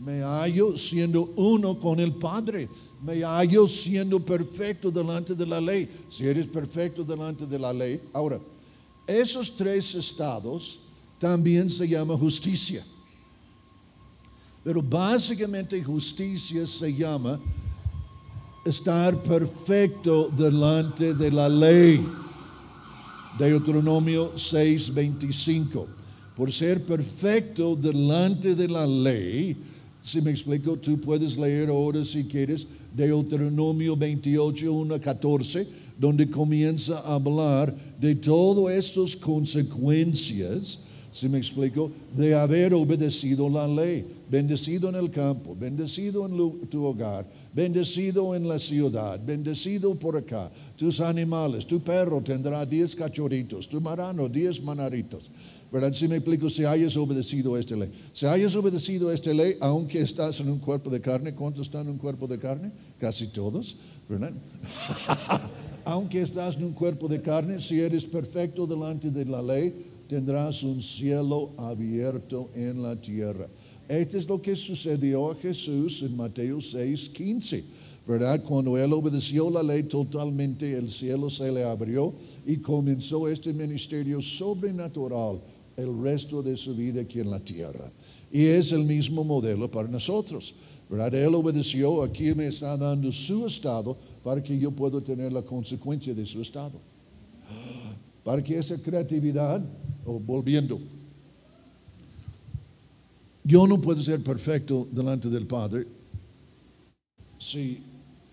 Me 0.00 0.22
hallo 0.22 0.76
siendo 0.76 1.32
uno 1.36 1.78
con 1.78 1.98
el 1.98 2.12
Padre. 2.14 2.68
Me 3.02 3.22
hallo 3.24 3.66
siendo 3.66 4.20
perfecto 4.20 4.90
delante 4.90 5.34
de 5.34 5.44
la 5.44 5.60
ley. 5.60 5.88
Si 6.08 6.26
eres 6.26 6.46
perfecto 6.46 7.02
delante 7.02 7.46
de 7.46 7.58
la 7.58 7.72
ley. 7.72 8.00
Ahora, 8.12 8.38
esos 9.06 9.54
tres 9.56 9.94
estados 9.94 10.78
también 11.18 11.68
se 11.68 11.88
llama 11.88 12.16
justicia. 12.16 12.84
Pero 14.62 14.82
básicamente 14.82 15.82
justicia 15.82 16.66
se 16.66 16.94
llama 16.94 17.40
estar 18.64 19.20
perfecto 19.22 20.28
delante 20.28 21.14
de 21.14 21.32
la 21.32 21.48
ley. 21.48 22.06
Deuteronomio 23.38 24.32
6:25. 24.34 25.86
Por 26.36 26.50
ser 26.52 26.84
perfecto 26.84 27.76
delante 27.76 28.54
de 28.54 28.68
la 28.68 28.86
ley, 28.86 29.56
si 30.00 30.20
me 30.20 30.30
explico, 30.30 30.76
tú 30.76 31.00
puedes 31.00 31.36
leer 31.36 31.68
ahora 31.68 32.04
si 32.04 32.24
quieres 32.24 32.66
Deuteronomio 32.94 33.96
28, 33.96 34.72
1 34.72 35.00
14, 35.00 35.66
donde 35.98 36.30
comienza 36.30 36.98
a 37.00 37.14
hablar 37.14 37.74
de 38.00 38.14
todas 38.14 38.74
estas 38.74 39.16
consecuencias, 39.16 40.84
si 41.18 41.28
me 41.28 41.38
explico, 41.38 41.90
de 42.16 42.34
haber 42.34 42.72
obedecido 42.74 43.48
la 43.48 43.66
ley. 43.66 44.04
Bendecido 44.30 44.90
en 44.90 44.94
el 44.94 45.10
campo, 45.10 45.56
bendecido 45.58 46.26
en 46.26 46.68
tu 46.68 46.84
hogar, 46.84 47.26
bendecido 47.54 48.34
en 48.34 48.46
la 48.46 48.58
ciudad, 48.58 49.18
bendecido 49.24 49.94
por 49.94 50.18
acá. 50.18 50.50
Tus 50.76 51.00
animales, 51.00 51.66
tu 51.66 51.80
perro 51.80 52.20
tendrá 52.20 52.66
diez 52.66 52.94
cachorritos, 52.94 53.66
tu 53.66 53.80
marano 53.80 54.28
diez 54.28 54.62
manaritos. 54.62 55.30
¿Verdad? 55.72 55.92
Si 55.92 56.08
me 56.08 56.16
explico, 56.16 56.48
si 56.48 56.64
hayas 56.64 56.96
obedecido 56.96 57.56
esta 57.56 57.76
ley. 57.76 57.90
Si 58.12 58.26
hayas 58.26 58.54
obedecido 58.54 59.12
esta 59.12 59.32
ley, 59.34 59.56
aunque 59.60 60.00
estás 60.00 60.40
en 60.40 60.50
un 60.50 60.58
cuerpo 60.58 60.88
de 60.88 61.00
carne, 61.00 61.34
¿cuántos 61.34 61.66
están 61.66 61.86
en 61.86 61.92
un 61.92 61.98
cuerpo 61.98 62.26
de 62.26 62.38
carne? 62.38 62.70
Casi 62.98 63.28
todos, 63.28 63.76
¿verdad? 64.08 64.32
aunque 65.88 66.20
estás 66.20 66.56
en 66.56 66.64
un 66.64 66.72
cuerpo 66.74 67.08
de 67.08 67.22
carne, 67.22 67.62
si 67.62 67.80
eres 67.80 68.04
perfecto 68.04 68.66
delante 68.66 69.10
de 69.10 69.24
la 69.24 69.40
ley, 69.40 69.86
tendrás 70.08 70.62
un 70.62 70.80
cielo 70.80 71.52
abierto 71.56 72.50
en 72.54 72.82
la 72.82 73.00
tierra. 73.00 73.46
Esto 73.88 74.18
es 74.18 74.28
lo 74.28 74.40
que 74.40 74.56
sucedió 74.56 75.30
a 75.30 75.34
Jesús 75.36 76.02
en 76.02 76.16
Mateo 76.16 76.60
6, 76.60 77.08
15. 77.10 77.64
¿verdad? 78.06 78.42
Cuando 78.42 78.78
él 78.78 78.90
obedeció 78.94 79.50
la 79.50 79.62
ley 79.62 79.82
totalmente, 79.82 80.76
el 80.76 80.88
cielo 80.88 81.28
se 81.28 81.52
le 81.52 81.62
abrió 81.62 82.14
y 82.46 82.56
comenzó 82.56 83.28
este 83.28 83.52
ministerio 83.52 84.20
sobrenatural 84.22 85.40
el 85.76 86.02
resto 86.02 86.42
de 86.42 86.56
su 86.56 86.74
vida 86.74 87.02
aquí 87.02 87.20
en 87.20 87.30
la 87.30 87.38
tierra. 87.38 87.92
Y 88.32 88.46
es 88.46 88.72
el 88.72 88.84
mismo 88.84 89.24
modelo 89.24 89.70
para 89.70 89.88
nosotros. 89.88 90.54
¿verdad? 90.88 91.14
Él 91.14 91.34
obedeció, 91.34 92.02
aquí 92.02 92.34
me 92.34 92.46
está 92.46 92.76
dando 92.76 93.12
su 93.12 93.46
estado 93.46 93.96
para 94.24 94.42
que 94.42 94.58
yo 94.58 94.70
pueda 94.70 95.00
tener 95.00 95.30
la 95.30 95.42
consecuencia 95.42 96.14
de 96.14 96.24
su 96.24 96.40
estado. 96.40 96.80
Para 98.24 98.42
que 98.42 98.58
esa 98.58 98.76
creatividad, 98.76 99.62
volviendo, 100.12 100.80
yo 103.44 103.66
no 103.66 103.80
puedo 103.80 104.00
ser 104.00 104.22
perfecto 104.22 104.88
delante 104.92 105.28
del 105.28 105.46
Padre 105.46 105.86
si, 107.38 107.78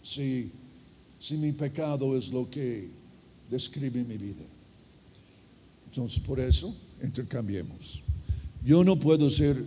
si, 0.01 0.51
si 1.19 1.37
mi 1.37 1.51
pecado 1.51 2.17
es 2.17 2.29
lo 2.29 2.49
que 2.49 2.89
describe 3.49 4.03
mi 4.03 4.17
vida. 4.17 4.43
Entonces, 5.85 6.19
por 6.19 6.39
eso, 6.39 6.75
intercambiemos. 7.01 8.01
Yo 8.65 8.83
no 8.83 8.99
puedo 8.99 9.29
ser 9.29 9.63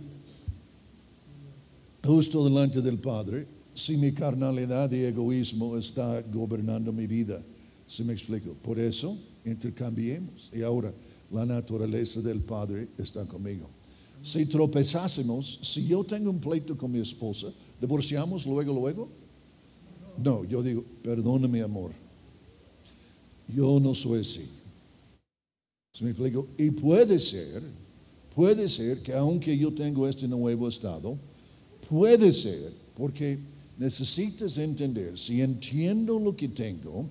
justo 2.03 2.43
delante 2.43 2.81
del 2.81 2.99
Padre 2.99 3.47
si 3.73 3.97
mi 3.97 4.11
carnalidad 4.11 4.91
y 4.91 5.05
egoísmo 5.05 5.77
está 5.77 6.21
gobernando 6.21 6.91
mi 6.91 7.07
vida. 7.07 7.41
¿Se 7.87 8.03
me 8.03 8.13
explico? 8.13 8.53
Por 8.61 8.77
eso, 8.77 9.17
intercambiemos. 9.45 10.51
Y 10.53 10.61
ahora, 10.61 10.93
la 11.31 11.45
naturaleza 11.45 12.21
del 12.21 12.39
Padre 12.41 12.89
está 12.97 13.25
conmigo. 13.25 13.69
Si 14.21 14.45
tropezásemos, 14.45 15.59
si 15.61 15.87
yo 15.87 16.03
tengo 16.03 16.29
un 16.29 16.39
pleito 16.39 16.77
con 16.77 16.91
mi 16.91 16.99
esposa, 16.99 17.47
¿divorciamos 17.79 18.45
luego, 18.45 18.73
luego? 18.73 19.09
No, 20.21 20.43
yo 20.43 20.61
digo, 20.61 20.83
perdóname 21.01 21.61
amor. 21.61 21.91
Yo 23.47 23.79
no 23.79 23.93
soy 23.93 24.21
así. 24.21 24.49
¿Se 25.93 26.03
me 26.03 26.11
explico? 26.11 26.47
Y 26.57 26.71
puede 26.71 27.17
ser, 27.17 27.63
puede 28.35 28.67
ser 28.67 29.01
que 29.01 29.13
aunque 29.13 29.57
yo 29.57 29.73
tengo 29.73 30.07
este 30.07 30.27
nuevo 30.27 30.67
estado, 30.67 31.17
puede 31.89 32.31
ser, 32.31 32.73
porque 32.95 33.39
necesitas 33.77 34.57
entender, 34.57 35.17
si 35.17 35.41
entiendo 35.41 36.19
lo 36.19 36.35
que 36.35 36.49
tengo, 36.49 37.09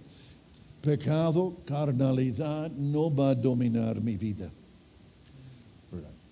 pecado, 0.80 1.56
carnalidad 1.64 2.70
no 2.72 3.14
va 3.14 3.30
a 3.30 3.34
dominar 3.34 4.00
mi 4.00 4.16
vida. 4.16 4.50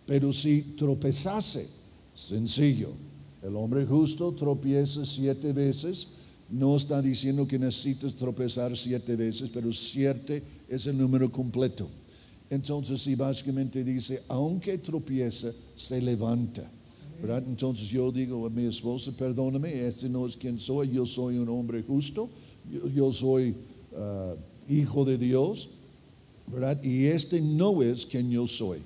Pero 0.07 0.33
si 0.33 0.63
tropezase, 0.77 1.69
sencillo, 2.15 2.91
el 3.43 3.57
hombre 3.57 3.85
justo 3.85 4.33
tropieza 4.33 5.05
siete 5.05 5.53
veces, 5.53 6.09
no 6.49 6.77
está 6.77 7.03
diciendo 7.03 7.47
que 7.47 7.59
necesitas 7.59 8.15
tropezar 8.15 8.77
siete 8.77 9.17
veces, 9.17 9.51
pero 9.53 9.73
siete 9.73 10.43
es 10.69 10.87
el 10.87 10.97
número 10.97 11.31
completo. 11.31 11.89
Entonces, 12.49 13.01
si 13.03 13.17
básicamente 13.17 13.83
dice, 13.83 14.23
aunque 14.29 14.79
tropieza, 14.79 15.51
se 15.75 16.01
levanta. 16.01 16.71
Entonces 17.23 17.89
yo 17.89 18.13
digo 18.13 18.47
a 18.47 18.51
mi 18.51 18.67
esposa, 18.67 19.11
perdóname, 19.11 19.87
este 19.87 20.09
no 20.09 20.27
es 20.27 20.37
quien 20.37 20.59
soy, 20.59 20.91
yo 20.91 21.07
soy 21.07 21.39
un 21.39 21.49
hombre 21.49 21.83
justo, 21.83 22.29
yo, 22.95 23.13
soy 23.13 23.55
uh, 23.97 24.37
hijo 24.73 25.05
de 25.05 25.19
Dios, 25.19 25.71
¿verdad? 26.47 26.83
Y 26.83 27.07
este 27.07 27.41
no 27.41 27.83
es 27.83 28.07
quien 28.07 28.31
yo 28.31 28.47
soy. 28.47 28.79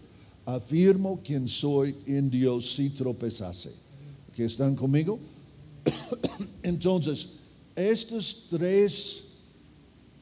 Afirmo 0.46 1.20
quien 1.22 1.46
soy 1.46 1.94
en 2.06 2.30
Dios 2.30 2.72
si 2.72 2.90
tropezase. 2.90 3.72
¿Que 4.34 4.44
están 4.44 4.74
conmigo? 4.74 5.18
Entonces, 6.62 7.40
estos 7.76 8.46
tres 8.50 9.24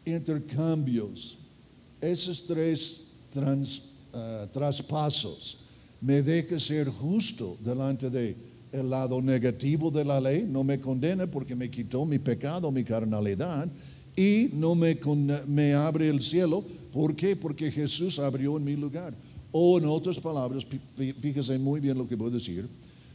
intercambios, 0.05 1.37
esos 2.01 2.47
tres 2.47 3.03
uh, 3.35 4.47
traspasos, 4.53 5.59
me 6.01 6.23
deja 6.23 6.59
ser 6.59 6.89
justo 6.89 7.57
delante 7.61 8.09
de 8.11 8.37
el 8.71 8.91
lado 8.91 9.21
negativo 9.23 9.91
de 9.91 10.05
la 10.05 10.21
ley, 10.21 10.47
no 10.49 10.63
me 10.63 10.81
condena 10.81 11.27
porque 11.27 11.57
me 11.57 11.71
quitó 11.71 12.05
mi 12.05 12.19
pecado, 12.19 12.71
mi 12.71 12.85
carnalidad, 12.85 13.69
y 14.19 14.51
no 14.53 14.75
me, 14.75 14.99
me 15.47 15.75
abre 15.75 16.09
el 16.09 16.21
cielo. 16.21 16.65
¿Por 16.93 17.15
qué? 17.15 17.37
Porque 17.37 17.71
Jesús 17.71 18.19
abrió 18.19 18.57
en 18.57 18.65
mi 18.65 18.75
lugar. 18.75 19.15
O 19.53 19.79
en 19.79 19.85
otras 19.85 20.19
palabras, 20.19 20.67
fíjese 21.21 21.57
muy 21.57 21.79
bien 21.79 21.97
lo 21.97 22.09
que 22.09 22.17
voy 22.17 22.29
a 22.29 22.35
decir, 22.35 22.69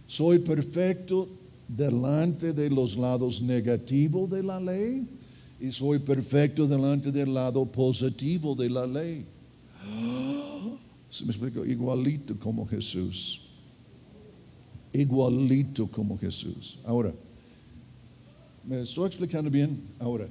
soy 0.07 0.39
perfecto 0.39 1.27
delante 1.67 2.53
de 2.53 2.69
los 2.69 2.95
lados 2.95 3.41
negativos 3.41 4.29
de 4.29 4.43
la 4.43 4.61
ley 4.61 5.05
y 5.59 5.71
soy 5.73 5.99
perfecto 5.99 6.67
delante 6.67 7.11
del 7.11 7.33
lado 7.33 7.65
positivo 7.65 8.55
de 8.55 8.69
la 8.69 8.87
ley. 8.87 9.25
¿Se 11.09 11.25
me 11.25 11.31
explico? 11.31 11.65
Igualito 11.65 12.39
como 12.39 12.65
Jesús. 12.65 13.41
Igualito 14.93 15.85
como 15.87 16.17
Jesús. 16.17 16.79
Ahora, 16.85 17.13
¿me 18.65 18.81
estoy 18.81 19.07
explicando 19.07 19.51
bien? 19.51 19.81
Ahora, 19.99 20.27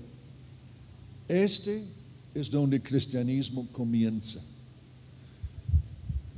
este 1.32 1.82
es 2.34 2.50
donde 2.50 2.76
el 2.76 2.82
cristianismo 2.82 3.66
comienza. 3.72 4.40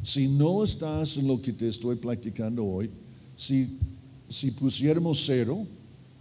Si 0.02 0.28
no 0.28 0.62
estás 0.62 1.16
en 1.16 1.26
lo 1.26 1.40
que 1.40 1.52
te 1.52 1.68
estoy 1.68 1.96
platicando 1.96 2.64
hoy, 2.64 2.90
si, 3.34 3.78
si 4.28 4.50
pusiéramos 4.50 5.24
cero, 5.24 5.66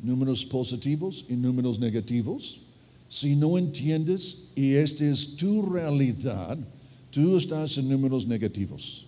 números 0.01 0.43
positivos 0.45 1.25
y 1.29 1.33
números 1.33 1.79
negativos, 1.79 2.59
si 3.09 3.35
no 3.35 3.57
entiendes 3.57 4.49
y 4.55 4.73
esta 4.73 5.05
es 5.05 5.35
tu 5.35 5.61
realidad, 5.61 6.57
tú 7.11 7.37
estás 7.37 7.77
en 7.77 7.89
números 7.89 8.25
negativos. 8.25 9.05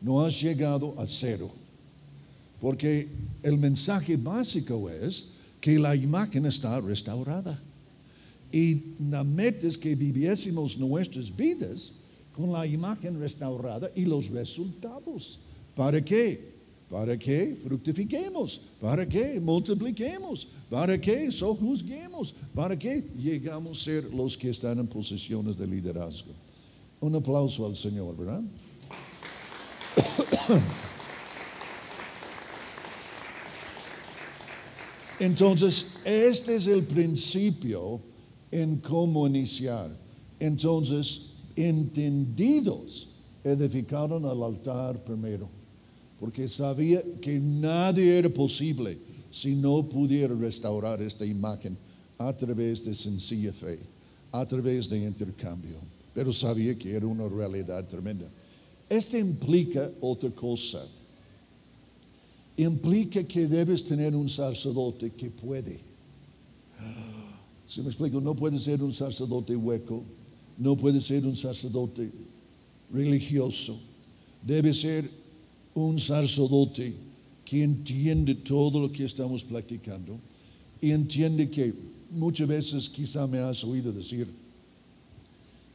No 0.00 0.22
has 0.22 0.40
llegado 0.40 0.98
a 0.98 1.06
cero. 1.06 1.50
Porque 2.60 3.08
el 3.42 3.58
mensaje 3.58 4.16
básico 4.16 4.88
es 4.88 5.26
que 5.60 5.78
la 5.78 5.94
imagen 5.94 6.46
está 6.46 6.80
restaurada. 6.80 7.60
Y 8.52 8.94
la 9.10 9.24
meta 9.24 9.66
es 9.66 9.78
que 9.78 9.94
viviésemos 9.94 10.76
nuestras 10.76 11.34
vidas 11.34 11.94
con 12.36 12.52
la 12.52 12.66
imagen 12.66 13.18
restaurada 13.18 13.90
y 13.94 14.04
los 14.04 14.28
resultados. 14.28 15.38
¿Para 15.74 16.04
qué? 16.04 16.52
Para 16.90 17.18
que 17.18 17.56
fructifiquemos, 17.64 18.60
para 18.78 19.08
que 19.08 19.40
multipliquemos, 19.40 20.46
para 20.68 21.00
que 21.00 21.30
sojuzguemos, 21.30 22.34
para 22.54 22.78
que 22.78 23.02
llegamos 23.16 23.80
a 23.80 23.84
ser 23.84 24.12
los 24.12 24.36
que 24.36 24.50
están 24.50 24.78
en 24.78 24.86
posiciones 24.86 25.56
de 25.56 25.66
liderazgo. 25.66 26.32
Un 27.00 27.14
aplauso 27.14 27.64
al 27.64 27.74
Señor, 27.74 28.14
¿verdad? 28.18 28.42
Entonces, 35.18 36.00
este 36.04 36.56
es 36.56 36.66
el 36.66 36.82
principio 36.82 38.11
en 38.52 38.76
cómo 38.76 39.26
iniciar. 39.26 39.90
Entonces, 40.38 41.32
entendidos, 41.56 43.08
edificaron 43.42 44.24
el 44.24 44.42
altar 44.42 45.02
primero, 45.02 45.48
porque 46.20 46.46
sabía 46.46 47.02
que 47.20 47.40
nadie 47.40 48.18
era 48.18 48.28
posible 48.28 48.98
si 49.30 49.56
no 49.56 49.82
pudiera 49.82 50.34
restaurar 50.34 51.00
esta 51.02 51.24
imagen 51.24 51.76
a 52.18 52.32
través 52.32 52.84
de 52.84 52.94
sencilla 52.94 53.52
fe, 53.52 53.80
a 54.30 54.46
través 54.46 54.88
de 54.88 55.04
intercambio. 55.04 55.76
Pero 56.14 56.32
sabía 56.32 56.78
que 56.78 56.94
era 56.94 57.06
una 57.06 57.26
realidad 57.28 57.88
tremenda. 57.88 58.26
Esto 58.88 59.16
implica 59.16 59.90
otra 60.00 60.30
cosa. 60.30 60.86
Implica 62.58 63.24
que 63.24 63.46
debes 63.46 63.82
tener 63.82 64.14
un 64.14 64.28
sacerdote 64.28 65.10
que 65.12 65.30
puede. 65.30 65.80
Si 67.66 67.80
me 67.80 67.88
explico, 67.88 68.20
no 68.20 68.34
puede 68.34 68.58
ser 68.58 68.82
un 68.82 68.92
sacerdote 68.92 69.56
hueco, 69.56 70.02
no 70.58 70.76
puede 70.76 71.00
ser 71.00 71.26
un 71.26 71.36
sacerdote 71.36 72.10
religioso, 72.92 73.78
debe 74.46 74.72
ser 74.72 75.08
un 75.74 75.98
sacerdote 75.98 76.94
que 77.44 77.62
entiende 77.62 78.34
todo 78.34 78.80
lo 78.80 78.92
que 78.92 79.04
estamos 79.04 79.42
platicando 79.42 80.18
y 80.80 80.90
entiende 80.90 81.48
que 81.48 81.72
muchas 82.10 82.48
veces 82.48 82.88
quizá 82.88 83.26
me 83.26 83.38
has 83.38 83.64
oído 83.64 83.92
decir, 83.92 84.26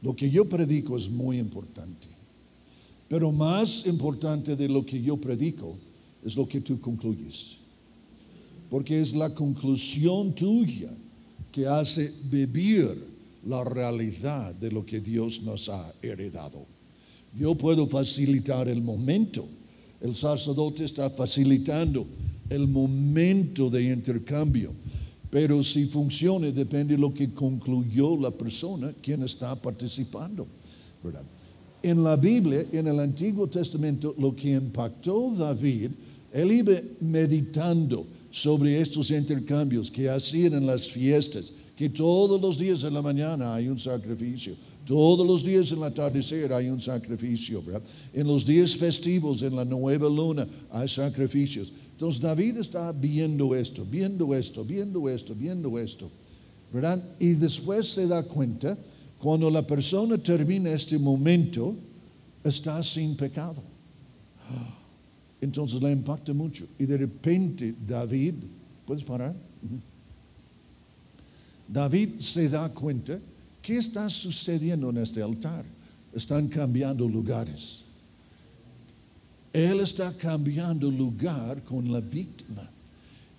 lo 0.00 0.14
que 0.14 0.30
yo 0.30 0.48
predico 0.48 0.96
es 0.96 1.10
muy 1.10 1.38
importante, 1.38 2.08
pero 3.08 3.32
más 3.32 3.86
importante 3.86 4.54
de 4.54 4.68
lo 4.68 4.86
que 4.86 5.02
yo 5.02 5.16
predico 5.16 5.76
es 6.24 6.36
lo 6.36 6.46
que 6.46 6.60
tú 6.60 6.80
concluyes, 6.80 7.56
porque 8.70 9.00
es 9.00 9.14
la 9.14 9.34
conclusión 9.34 10.32
tuya 10.34 10.92
que 11.52 11.66
hace 11.66 12.12
vivir 12.30 12.96
la 13.46 13.64
realidad 13.64 14.54
de 14.54 14.70
lo 14.70 14.84
que 14.84 15.00
Dios 15.00 15.42
nos 15.42 15.68
ha 15.68 15.92
heredado. 16.02 16.66
Yo 17.38 17.54
puedo 17.54 17.86
facilitar 17.86 18.68
el 18.68 18.82
momento. 18.82 19.46
El 20.00 20.14
sacerdote 20.14 20.84
está 20.84 21.10
facilitando 21.10 22.06
el 22.50 22.68
momento 22.68 23.70
de 23.70 23.84
intercambio. 23.84 24.72
Pero 25.30 25.62
si 25.62 25.86
funciona 25.86 26.50
depende 26.50 26.94
de 26.94 27.00
lo 27.00 27.12
que 27.12 27.32
concluyó 27.32 28.16
la 28.16 28.30
persona 28.30 28.92
quien 29.02 29.22
está 29.22 29.54
participando. 29.54 30.46
En 31.82 32.02
la 32.02 32.16
Biblia, 32.16 32.66
en 32.72 32.86
el 32.86 32.98
Antiguo 32.98 33.46
Testamento, 33.46 34.14
lo 34.18 34.34
que 34.34 34.52
impactó 34.52 35.34
David, 35.36 35.90
él 36.32 36.52
iba 36.52 36.72
meditando 37.00 38.06
sobre 38.30 38.80
estos 38.80 39.10
intercambios 39.10 39.90
que 39.90 40.08
hacían 40.08 40.54
en 40.54 40.66
las 40.66 40.88
fiestas, 40.88 41.52
que 41.76 41.88
todos 41.88 42.40
los 42.40 42.58
días 42.58 42.84
en 42.84 42.94
la 42.94 43.02
mañana 43.02 43.54
hay 43.54 43.68
un 43.68 43.78
sacrificio, 43.78 44.54
todos 44.88 45.26
los 45.26 45.44
días 45.44 45.70
en 45.70 45.80
la 45.80 45.88
atardecer 45.88 46.50
hay 46.50 46.70
un 46.70 46.80
sacrificio. 46.80 47.62
En 48.14 48.26
los 48.26 48.46
días 48.46 48.74
festivos, 48.74 49.42
en 49.42 49.54
la 49.54 49.64
nueva 49.64 50.08
luna, 50.08 50.48
hay 50.70 50.88
sacrificios. 50.88 51.70
Entonces 51.92 52.22
David 52.22 52.56
está 52.56 52.90
viendo 52.92 53.54
esto, 53.54 53.84
viendo 53.84 54.34
esto, 54.34 54.64
viendo 54.64 55.08
esto, 55.08 55.34
viendo 55.34 55.78
esto, 55.78 56.10
¿verdad? 56.72 57.04
Y 57.18 57.34
después 57.34 57.86
se 57.86 58.06
da 58.06 58.22
cuenta, 58.22 58.78
cuando 59.18 59.50
la 59.50 59.66
persona 59.66 60.16
termina 60.16 60.70
este 60.70 60.98
momento, 60.98 61.74
está 62.42 62.82
sin 62.82 63.14
pecado. 63.14 63.62
Entonces 65.40 65.80
le 65.80 65.92
impacta 65.92 66.32
mucho. 66.32 66.66
Y 66.78 66.86
de 66.86 66.98
repente 66.98 67.74
David, 67.86 68.34
¿puedes 68.86 69.04
parar? 69.04 69.34
David 71.68 72.18
se 72.18 72.48
da 72.48 72.72
cuenta, 72.72 73.18
¿qué 73.60 73.76
está 73.76 74.08
sucediendo 74.08 74.90
en 74.90 74.98
este 74.98 75.22
altar? 75.22 75.64
Están 76.14 76.48
cambiando 76.48 77.06
lugares. 77.08 77.80
Él 79.52 79.80
está 79.80 80.12
cambiando 80.16 80.90
lugar 80.90 81.62
con 81.62 81.90
la 81.92 82.00
víctima. 82.00 82.68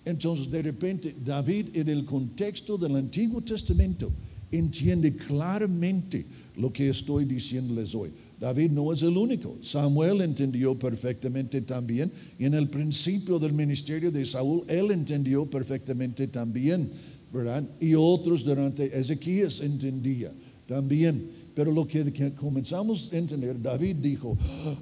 Entonces, 0.04 0.50
de 0.50 0.62
repente, 0.62 1.14
David, 1.24 1.68
en 1.74 1.88
el 1.88 2.04
contexto 2.04 2.78
del 2.78 2.96
Antiguo 2.96 3.40
Testamento, 3.42 4.10
entiende 4.50 5.12
claramente 5.12 6.26
lo 6.56 6.72
que 6.72 6.88
estoy 6.88 7.24
diciéndoles 7.24 7.94
hoy. 7.94 8.10
David 8.40 8.70
no 8.70 8.90
es 8.90 9.02
el 9.02 9.18
único. 9.18 9.58
Samuel 9.60 10.22
entendió 10.22 10.78
perfectamente 10.78 11.60
también. 11.60 12.10
Y 12.38 12.46
en 12.46 12.54
el 12.54 12.68
principio 12.68 13.38
del 13.38 13.52
ministerio 13.52 14.10
de 14.10 14.24
Saúl, 14.24 14.64
él 14.66 14.90
entendió 14.92 15.44
perfectamente 15.44 16.26
también, 16.26 16.88
¿verdad? 17.30 17.62
Y 17.78 17.94
otros 17.94 18.42
durante 18.42 18.98
Ezequías 18.98 19.60
entendía 19.60 20.32
también. 20.66 21.39
Pero 21.60 21.72
lo 21.72 21.86
que, 21.86 22.32
comenzamos 22.40 23.12
a 23.12 23.18
entender, 23.18 23.60
David 23.60 23.96
dijo, 23.96 24.34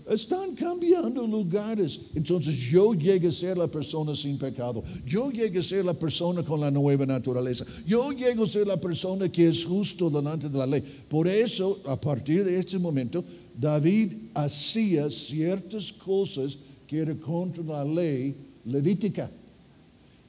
están 0.08 0.54
cambiando 0.54 1.26
lugares. 1.26 2.02
Entonces 2.14 2.54
yo 2.54 2.94
llegué 2.94 3.26
a 3.26 3.32
ser 3.32 3.58
la 3.58 3.66
persona 3.66 4.14
sin 4.14 4.38
pecado. 4.38 4.84
Yo 5.04 5.28
llegué 5.32 5.58
a 5.58 5.62
ser 5.62 5.84
la 5.84 5.94
persona 5.94 6.44
con 6.44 6.60
la 6.60 6.70
nueva 6.70 7.04
naturaleza. 7.04 7.64
Yo 7.84 8.12
llego 8.12 8.44
a 8.44 8.46
ser 8.46 8.68
la 8.68 8.76
persona 8.76 9.28
que 9.28 9.48
es 9.48 9.64
justo 9.64 10.08
delante 10.08 10.48
de 10.48 10.56
la 10.56 10.68
ley. 10.68 10.84
Por 11.08 11.26
eso, 11.26 11.80
a 11.84 12.00
partir 12.00 12.44
de 12.44 12.56
este 12.56 12.78
momento, 12.78 13.24
David 13.60 14.12
hacía 14.34 15.10
ciertas 15.10 15.92
cosas 15.92 16.58
que 16.86 16.98
eran 16.98 17.16
contra 17.16 17.64
la 17.64 17.84
ley 17.84 18.36
levítica, 18.64 19.28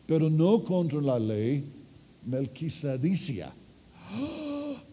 pero 0.07 0.31
no 0.31 0.63
contra 0.63 0.99
la 0.99 1.19
ley 1.19 1.63
melquisadicia 2.25 3.53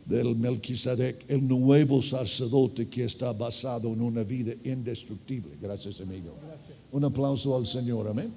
del 0.07 0.37
Melquisedec, 0.37 1.25
el 1.29 1.47
nuevo 1.47 2.01
sacerdote 2.01 2.89
que 2.89 3.05
está 3.05 3.33
basado 3.33 3.93
en 3.93 4.01
una 4.01 4.23
vida 4.23 4.55
indestructible. 4.65 5.57
Gracias, 5.61 6.01
amigo. 6.01 6.39
Un 6.93 7.05
aplauso 7.05 7.57
al 7.57 7.67
Señor, 7.67 8.09
amén. 8.09 8.33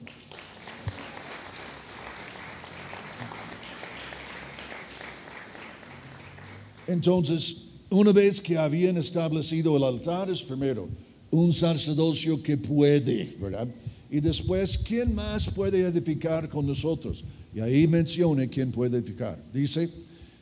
Entonces, 6.87 7.75
una 7.91 8.11
vez 8.11 8.41
que 8.41 8.57
habían 8.57 8.97
establecido 8.97 9.77
el 9.77 9.83
altar, 9.83 10.27
es 10.31 10.41
primero 10.41 10.89
un 11.29 11.53
sacerdocio 11.53 12.41
que 12.41 12.57
puede, 12.57 13.37
¿verdad? 13.39 13.67
Y 14.09 14.19
después, 14.19 14.75
¿quién 14.75 15.13
más 15.13 15.47
puede 15.47 15.81
edificar 15.81 16.49
con 16.49 16.65
nosotros? 16.65 17.23
Y 17.53 17.59
ahí 17.59 17.87
menciona 17.87 18.47
quién 18.47 18.71
puede 18.71 18.97
edificar. 18.97 19.39
Dice, 19.53 19.87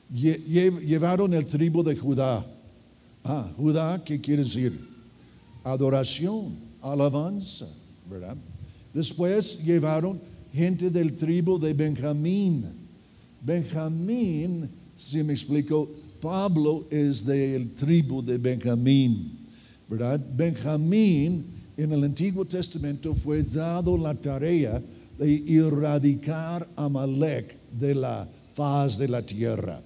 llevaron 0.09 1.33
el 1.33 1.45
tribu 1.45 1.83
de 1.83 1.95
Judá. 1.95 2.45
Ah, 3.23 3.51
Judá, 3.57 4.01
¿qué 4.03 4.19
quiere 4.19 4.43
decir? 4.43 4.77
Adoración, 5.63 6.55
alabanza, 6.81 7.67
¿verdad? 8.09 8.37
Después 8.93 9.63
llevaron 9.63 10.19
gente 10.53 10.89
del 10.89 11.15
tribu 11.15 11.59
de 11.59 11.73
Benjamín. 11.73 12.65
Benjamín, 13.41 14.69
si 14.95 15.23
me 15.23 15.33
explico, 15.33 15.89
Pablo 16.21 16.87
es 16.89 17.25
del 17.25 17.71
tribu 17.75 18.23
de 18.23 18.37
Benjamín, 18.37 19.37
¿verdad? 19.87 20.19
Benjamín 20.35 21.45
en 21.77 21.91
el 21.91 22.03
Antiguo 22.03 22.43
Testamento 22.43 23.13
fue 23.13 23.43
dado 23.43 23.97
la 23.97 24.15
tarea 24.15 24.81
de 25.19 25.43
erradicar 25.47 26.67
a 26.75 26.85
Amalek 26.85 27.55
de 27.71 27.93
la 27.93 28.27
faz 28.55 28.97
de 28.97 29.07
la 29.07 29.21
tierra. 29.21 29.79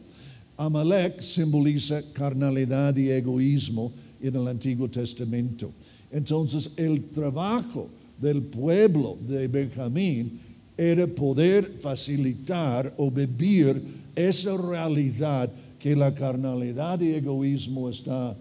Amalek 0.62 1.22
simboliza 1.22 2.04
carnalidad 2.14 2.96
y 2.96 3.10
egoísmo 3.10 3.92
en 4.22 4.36
el 4.36 4.48
Antiguo 4.48 4.88
Testamento. 4.88 5.72
Entonces 6.12 6.72
el 6.78 7.06
trabajo 7.06 7.90
del 8.20 8.44
pueblo 8.44 9.18
de 9.28 9.48
Benjamín 9.48 10.40
era 10.78 11.08
poder 11.08 11.66
facilitar 11.82 12.94
o 12.98 13.10
vivir 13.10 13.82
esa 14.16 14.56
realidad 14.56 15.52
que 15.80 15.96
la 15.96 16.14
carnalidad 16.14 17.02
y 17.02 17.16
egoísmo 17.16 17.90
está 17.90 18.36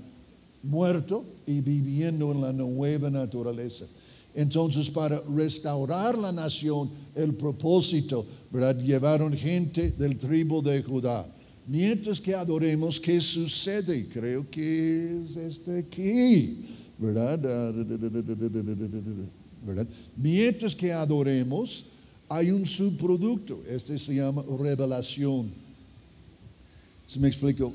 muerto 0.63 1.25
y 1.47 1.63
viviendo 1.63 2.33
en 2.33 2.43
la 2.43 2.53
nueva 2.53 3.09
naturaleza. 3.09 3.87
Entonces, 4.35 4.91
para 4.91 5.21
restaurar 5.21 6.19
la 6.19 6.33
nación, 6.33 6.91
el 7.15 7.35
propósito, 7.35 8.27
¿verdad? 8.51 8.79
Llevaron 8.79 9.33
gente 9.33 9.91
del 9.93 10.19
tribu 10.19 10.63
de 10.63 10.83
Judá. 10.83 11.27
Mientras 11.71 12.19
que 12.19 12.35
adoremos, 12.35 12.99
¿qué 12.99 13.21
sucede? 13.21 14.09
Creo 14.09 14.45
que 14.51 15.23
es 15.23 15.37
este 15.37 15.79
aquí, 15.79 16.65
¿verdad? 16.99 17.39
Mientras 20.17 20.75
que 20.75 20.93
adoremos, 20.93 21.85
hay 22.29 22.51
un 22.51 22.67
subproducto. 22.67 23.63
Este 23.69 23.97
se 24.01 24.17
llama 24.17 24.43
revelación. 24.59 25.49
¿Se 27.07 27.21
me 27.21 27.29
explico? 27.29 27.73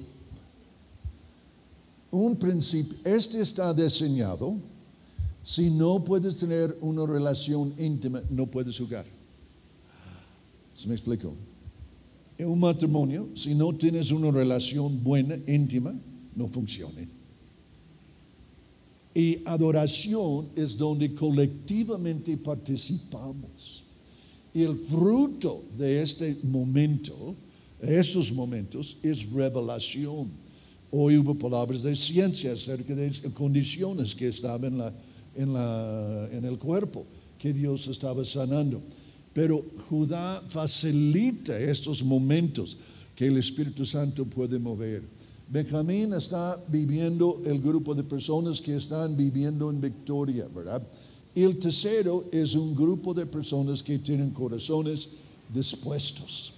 Un 2.11 2.35
principio, 2.35 2.97
este 3.05 3.39
está 3.39 3.73
diseñado, 3.73 4.57
si 5.41 5.69
no 5.69 6.03
puedes 6.03 6.35
tener 6.35 6.77
una 6.81 7.05
relación 7.05 7.73
íntima, 7.77 8.21
no 8.29 8.45
puedes 8.45 8.77
jugar. 8.77 9.05
¿Se 10.73 10.85
me 10.85 10.95
explico? 10.95 11.33
En 12.37 12.49
un 12.49 12.59
matrimonio, 12.59 13.29
si 13.33 13.55
no 13.55 13.73
tienes 13.73 14.11
una 14.11 14.29
relación 14.29 15.01
buena, 15.03 15.37
íntima, 15.47 15.93
no 16.35 16.47
funciona. 16.47 17.01
Y 19.13 19.39
adoración 19.45 20.49
es 20.55 20.77
donde 20.77 21.15
colectivamente 21.15 22.35
participamos. 22.35 23.85
Y 24.53 24.63
el 24.63 24.75
fruto 24.77 25.63
de 25.77 26.01
este 26.01 26.37
momento, 26.43 27.35
esos 27.81 28.33
momentos, 28.33 28.97
es 29.01 29.31
revelación. 29.31 30.29
Hoy 30.91 31.17
hubo 31.17 31.33
palabras 31.35 31.83
de 31.83 31.95
ciencia 31.95 32.51
acerca 32.51 32.93
de 32.93 33.11
condiciones 33.33 34.13
que 34.13 34.27
estaban 34.27 34.73
en, 34.73 34.77
la, 34.77 34.93
en, 35.35 35.53
la, 35.53 36.29
en 36.33 36.43
el 36.43 36.57
cuerpo, 36.57 37.05
que 37.39 37.53
Dios 37.53 37.87
estaba 37.87 38.25
sanando. 38.25 38.81
Pero 39.35 39.65
Judá 39.89 40.41
facilita 40.47 41.59
estos 41.59 42.01
momentos 42.01 42.77
que 43.13 43.27
el 43.27 43.35
Espíritu 43.35 43.83
Santo 43.83 44.23
puede 44.23 44.57
mover. 44.57 45.03
Benjamín 45.49 46.13
está 46.13 46.57
viviendo 46.69 47.41
el 47.45 47.59
grupo 47.59 47.93
de 47.93 48.03
personas 48.03 48.61
que 48.61 48.77
están 48.77 49.17
viviendo 49.17 49.69
en 49.69 49.81
victoria, 49.81 50.47
¿verdad? 50.47 50.81
Y 51.35 51.43
el 51.43 51.59
tercero 51.59 52.23
es 52.31 52.55
un 52.55 52.73
grupo 52.73 53.13
de 53.13 53.25
personas 53.25 53.83
que 53.83 53.99
tienen 53.99 54.29
corazones 54.29 55.09
dispuestos. 55.53 56.53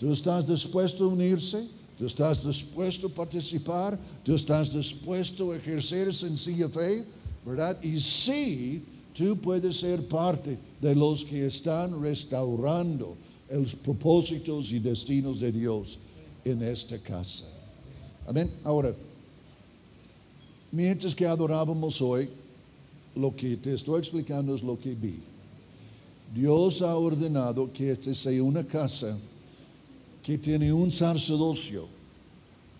¿Tú 0.00 0.10
estás 0.10 0.46
dispuesto 0.46 1.04
a 1.04 1.08
unirse? 1.08 1.68
¿Tú 1.98 2.06
estás 2.06 2.46
dispuesto 2.46 3.08
a 3.08 3.10
participar? 3.10 3.98
¿Tú 4.24 4.34
estás 4.34 4.72
dispuesto 4.72 5.52
a 5.52 5.56
ejercer 5.56 6.12
sencilla 6.14 6.70
fe? 6.70 7.04
¿Verdad? 7.44 7.76
Y 7.82 8.00
sí, 8.00 8.82
tú 9.12 9.36
puedes 9.36 9.76
ser 9.76 10.02
parte 10.08 10.56
de 10.84 10.94
los 10.94 11.24
que 11.24 11.46
están 11.46 12.02
restaurando 12.02 13.16
los 13.50 13.74
propósitos 13.74 14.70
y 14.70 14.80
destinos 14.80 15.40
de 15.40 15.50
Dios 15.50 15.98
en 16.44 16.62
esta 16.62 16.98
casa. 16.98 17.46
Amén. 18.26 18.50
Ahora, 18.62 18.94
mientras 20.70 21.14
que 21.14 21.26
adorábamos 21.26 22.02
hoy, 22.02 22.28
lo 23.16 23.34
que 23.34 23.56
te 23.56 23.72
estoy 23.72 23.98
explicando 23.98 24.54
es 24.54 24.62
lo 24.62 24.78
que 24.78 24.94
vi. 24.94 25.20
Dios 26.34 26.82
ha 26.82 26.94
ordenado 26.98 27.72
que 27.72 27.90
esta 27.90 28.12
sea 28.12 28.42
una 28.42 28.62
casa 28.62 29.18
que 30.22 30.36
tiene 30.36 30.70
un 30.70 30.90
sacerdocio 30.90 31.88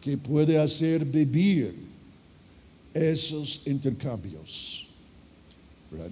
que 0.03 0.19
puede 0.19 0.59
hacer 0.59 1.07
vivir 1.07 1.75
esos 2.93 3.63
intercambios. 3.67 4.89
¿Verdad? 5.91 6.11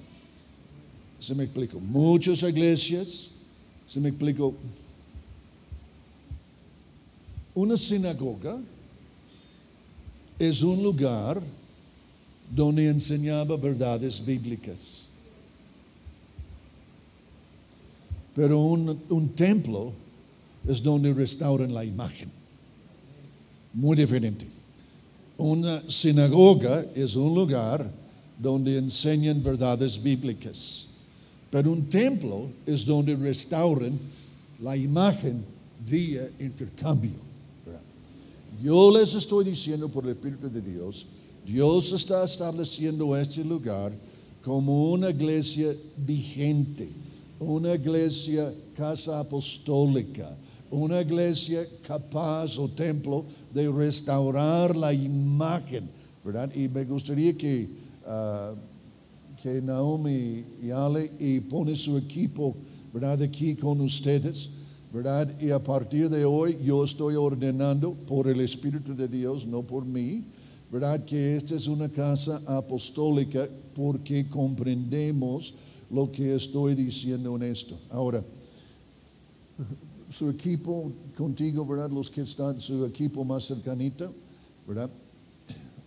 Se 1.23 1.37
me 1.37 1.45
explico. 1.45 1.79
Muchas 1.79 2.43
iglesias, 2.43 3.31
se 3.87 4.01
me 4.01 4.09
explico. 4.09 4.57
Una 7.55 7.77
sinagoga 7.77 8.59
es 10.37 10.62
un 10.64 10.83
lugar 10.83 11.41
donde 12.51 12.89
enseñaba 12.89 13.57
verdades 13.57 14.27
bíblicas. 14.27 15.11
Pero 18.35 18.59
un, 18.59 19.01
un, 19.09 19.29
templo 19.29 19.93
es 20.66 20.83
donde 20.83 21.14
restauran 21.14 21.73
la 21.73 21.85
imagen. 21.85 22.33
Muy 23.73 23.97
diferente. 23.97 24.49
Una 25.39 25.89
sinagoga 25.89 26.85
es 26.97 27.14
un 27.14 27.33
lugar 27.33 27.89
donde 28.41 28.77
enseñan 28.77 29.41
verdades 29.41 30.03
bíblicas. 30.03 30.89
Pero 31.53 31.71
un 31.71 31.85
templo 31.91 32.49
es 32.65 32.87
donde 32.87 33.15
restauran 33.15 33.93
la 34.59 34.75
imagen 34.75 35.45
vía 35.87 36.31
intercambio. 36.41 37.21
Yo 38.65 38.91
les 38.91 39.15
estoy 39.15 39.45
diciendo 39.45 39.87
por 39.91 40.05
el 40.05 40.13
Espíritu 40.13 40.49
de 40.49 40.63
Dios, 40.63 41.05
Dios 41.45 41.93
está 41.93 42.25
estableciendo 42.25 43.15
este 43.15 43.45
lugar 43.45 43.93
como 44.43 44.93
una 44.93 45.11
iglesia 45.11 45.75
vigente, 45.99 46.89
una 47.39 47.75
iglesia 47.75 48.51
casa 48.75 49.21
apostólica, 49.21 50.35
una 50.71 51.03
iglesia 51.03 51.67
capaz 51.87 52.59
o 52.59 52.67
templo 52.67 53.27
de 53.53 53.69
restaurar 53.71 54.75
la 54.75 54.95
imagen, 54.95 55.91
¿verdad? 56.25 56.51
Y 56.55 56.67
me 56.67 56.85
gustaría 56.85 57.37
que, 57.37 57.69
uh, 58.07 58.57
que 59.43 59.61
Naomi 59.61 60.45
y 60.62 60.70
Ale 60.70 61.11
y 61.18 61.40
pone 61.40 61.74
su 61.74 61.99
equipo, 61.99 62.55
¿verdad? 62.93 63.22
Aquí 63.22 63.57
con 63.57 63.80
ustedes 63.80 64.62
¿verdad? 64.93 65.40
Y 65.40 65.51
a 65.51 65.59
partir 65.59 66.11
de 66.11 66.24
hoy 66.26 66.59
yo 66.62 66.84
estoy 66.84 67.16
ordenando 67.16 67.93
por 67.93 68.28
el 68.28 68.40
Espíritu 68.40 68.95
de 68.95 69.09
Dios, 69.09 69.47
no 69.47 69.62
por 69.62 69.86
mí, 69.86 70.24
¿verdad? 70.70 71.03
Que 71.05 71.34
esta 71.34 71.55
es 71.55 71.66
una 71.66 71.88
casa 71.88 72.43
apostólica 72.47 73.49
porque 73.74 74.28
comprendemos 74.28 75.55
lo 75.90 76.12
que 76.12 76.34
estoy 76.34 76.74
diciendo 76.74 77.34
en 77.36 77.45
esto. 77.45 77.74
Ahora, 77.88 78.22
su 80.11 80.28
equipo 80.28 80.93
contigo, 81.16 81.64
¿verdad? 81.64 81.90
Los 81.90 82.11
que 82.11 82.20
están, 82.20 82.61
su 82.61 82.84
equipo 82.84 83.24
más 83.24 83.47
cercanita, 83.47 84.11
¿verdad? 84.68 84.90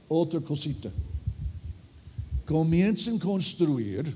Otra 0.07 0.41
cosita. 0.41 0.89
Comiencen 2.45 3.17
a 3.17 3.19
construir 3.19 4.15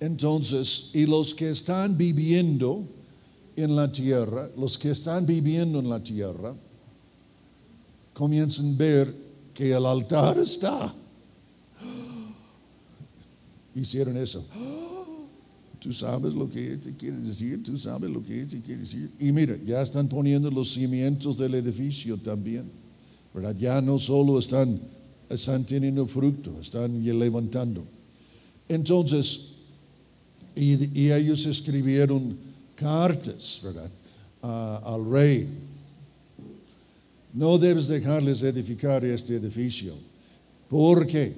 entonces, 0.00 0.90
y 0.94 1.04
los 1.04 1.34
que 1.34 1.50
están 1.50 1.96
viviendo 1.96 2.88
en 3.54 3.76
la 3.76 3.92
tierra, 3.92 4.50
los 4.56 4.78
que 4.78 4.90
están 4.90 5.26
viviendo 5.26 5.78
en 5.78 5.90
la 5.90 6.02
tierra, 6.02 6.54
comienzan 8.14 8.74
a 8.74 8.76
ver 8.78 9.14
que 9.52 9.72
el 9.72 9.84
altar 9.84 10.38
está. 10.38 10.94
Hicieron 13.74 14.16
eso. 14.16 14.42
Tú 15.78 15.92
sabes 15.92 16.34
lo 16.34 16.50
que 16.50 16.74
este 16.74 16.94
quiere 16.94 17.16
decir, 17.16 17.62
tú 17.64 17.78
sabes 17.78 18.10
lo 18.10 18.22
que 18.22 18.42
este 18.42 18.60
quiere 18.60 18.82
decir. 18.82 19.10
Y 19.18 19.32
mira, 19.32 19.56
ya 19.64 19.80
están 19.80 20.08
poniendo 20.08 20.50
los 20.50 20.74
cimientos 20.74 21.38
del 21.38 21.54
edificio 21.54 22.18
también. 22.18 22.70
¿verdad? 23.32 23.56
Ya 23.58 23.80
no 23.80 23.98
solo 23.98 24.38
están, 24.38 24.78
están 25.30 25.64
teniendo 25.64 26.06
fruto, 26.06 26.60
están 26.60 27.02
levantando. 27.02 27.84
Entonces, 28.68 29.52
y, 30.54 31.10
ellos 31.10 31.46
escribieron 31.46 32.36
cartas, 32.74 33.60
¿verdad? 33.62 33.90
al 34.42 35.10
rey. 35.10 35.48
No 37.32 37.58
debes 37.58 37.86
dejarles 37.88 38.42
edificar 38.42 39.04
este 39.04 39.36
edificio. 39.36 39.94
¿Por 40.68 41.06
qué? 41.06 41.34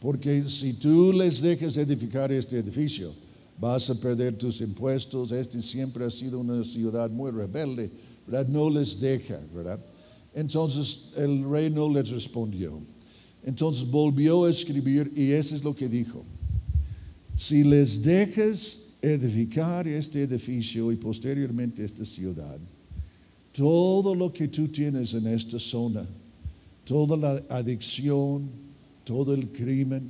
Porque 0.00 0.48
si 0.48 0.74
tú 0.74 1.12
les 1.12 1.40
dejas 1.40 1.76
edificar 1.76 2.30
este 2.32 2.58
edificio, 2.58 3.12
vas 3.58 3.90
a 3.90 3.94
perder 3.94 4.36
tus 4.36 4.60
impuestos. 4.60 5.32
Este 5.32 5.60
siempre 5.60 6.04
ha 6.04 6.10
sido 6.10 6.38
una 6.38 6.62
ciudad 6.64 7.10
muy 7.10 7.30
rebelde, 7.30 7.90
¿verdad? 8.26 8.46
No 8.48 8.70
les 8.70 9.00
deja, 9.00 9.40
¿verdad? 9.54 9.80
Entonces 10.34 11.10
el 11.16 11.48
rey 11.48 11.70
no 11.70 11.90
les 11.90 12.10
respondió. 12.10 12.93
Entonces 13.44 13.88
volvió 13.88 14.44
a 14.44 14.50
escribir 14.50 15.12
y 15.14 15.32
eso 15.32 15.54
es 15.54 15.62
lo 15.62 15.74
que 15.74 15.88
dijo. 15.88 16.24
Si 17.36 17.64
les 17.64 18.02
dejas 18.02 18.96
edificar 19.02 19.86
este 19.86 20.22
edificio 20.22 20.90
y 20.92 20.96
posteriormente 20.96 21.84
esta 21.84 22.04
ciudad, 22.04 22.58
todo 23.52 24.14
lo 24.14 24.32
que 24.32 24.48
tú 24.48 24.68
tienes 24.68 25.14
en 25.14 25.26
esta 25.26 25.58
zona, 25.58 26.06
toda 26.84 27.16
la 27.16 27.42
adicción, 27.48 28.48
todo 29.04 29.34
el 29.34 29.48
crimen, 29.48 30.08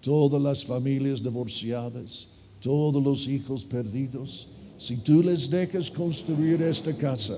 todas 0.00 0.40
las 0.40 0.64
familias 0.64 1.22
divorciadas, 1.22 2.28
todos 2.60 3.02
los 3.02 3.28
hijos 3.28 3.64
perdidos, 3.64 4.48
si 4.78 4.96
tú 4.96 5.22
les 5.22 5.48
dejas 5.48 5.90
construir 5.90 6.62
esta 6.62 6.96
casa, 6.96 7.36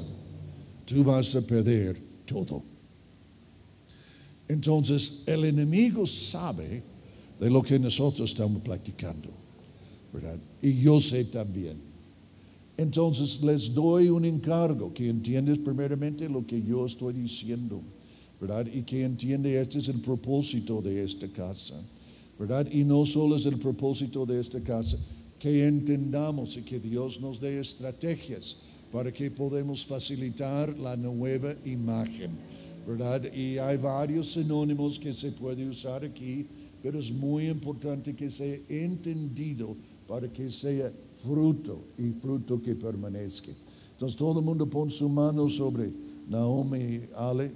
tú 0.85 1.05
vas 1.05 1.35
a 1.35 1.41
perder 1.41 2.01
todo. 2.27 2.70
Entonces 4.51 5.23
el 5.27 5.45
enemigo 5.45 6.05
sabe 6.05 6.83
de 7.39 7.51
lo 7.51 7.63
que 7.63 7.79
nosotros 7.79 8.31
estamos 8.31 8.63
practicando. 8.63 9.41
¿verdad? 10.13 10.39
Y 10.61 10.81
yo 10.81 11.01
sé 11.01 11.25
también. 11.25 11.79
Entonces 12.77 13.43
les 13.43 13.73
doy 13.75 14.09
un 14.09 14.25
encargo, 14.25 14.93
que 14.93 15.09
entiendes 15.09 15.59
primeramente 15.59 16.29
lo 16.29 16.47
que 16.47 16.63
yo 16.63 16.87
estoy 16.87 17.13
diciendo, 17.13 17.83
¿verdad? 18.41 18.67
Y 18.73 18.83
que 18.83 19.05
entiende 19.05 19.61
este 19.61 19.79
es 19.79 19.89
el 19.89 20.01
propósito 20.01 20.81
de 20.81 21.05
esta 21.05 21.29
casa, 21.29 21.81
¿verdad? 22.39 22.67
Y 22.73 22.85
no 22.85 23.05
solo 23.05 23.37
es 23.37 23.45
el 23.45 23.59
propósito 23.59 24.25
de 24.25 24.41
esta 24.41 24.63
casa, 24.63 24.97
que 25.39 25.67
entendamos 25.67 26.57
y 26.57 26.63
que 26.63 26.81
Dios 26.81 27.21
nos 27.21 27.39
dé 27.39 27.61
estrategias 27.61 28.57
para 28.91 29.13
que 29.13 29.31
podamos 29.31 29.85
facilitar 29.85 30.77
la 30.79 30.97
nueva 30.97 31.55
imagen, 31.67 32.31
¿verdad? 32.87 33.33
Y 33.33 33.59
hay 33.59 33.77
varios 33.77 34.33
sinónimos 34.33 34.99
que 34.99 35.13
se 35.13 35.33
puede 35.33 35.69
usar 35.69 36.05
aquí 36.05 36.47
pero 36.83 36.99
es 36.99 37.13
muy 37.13 37.49
importante 37.49 38.15
que 38.15 38.31
sea 38.31 38.57
entendido 38.69 39.77
para 40.09 40.29
que 40.29 40.51
sea 40.51 40.91
fruto 41.23 41.85
y 41.99 42.11
fruto 42.13 42.61
que 42.61 42.75
permanezca. 42.75 43.53
Entonces 43.93 44.17
todo 44.17 44.39
el 44.39 44.45
mundo 44.45 44.67
pone 44.67 44.91
su 44.91 45.09
mano 45.09 45.49
sobre 45.49 45.91
Naomi 46.29 46.79
y 46.79 47.09
Ale, 47.17 47.51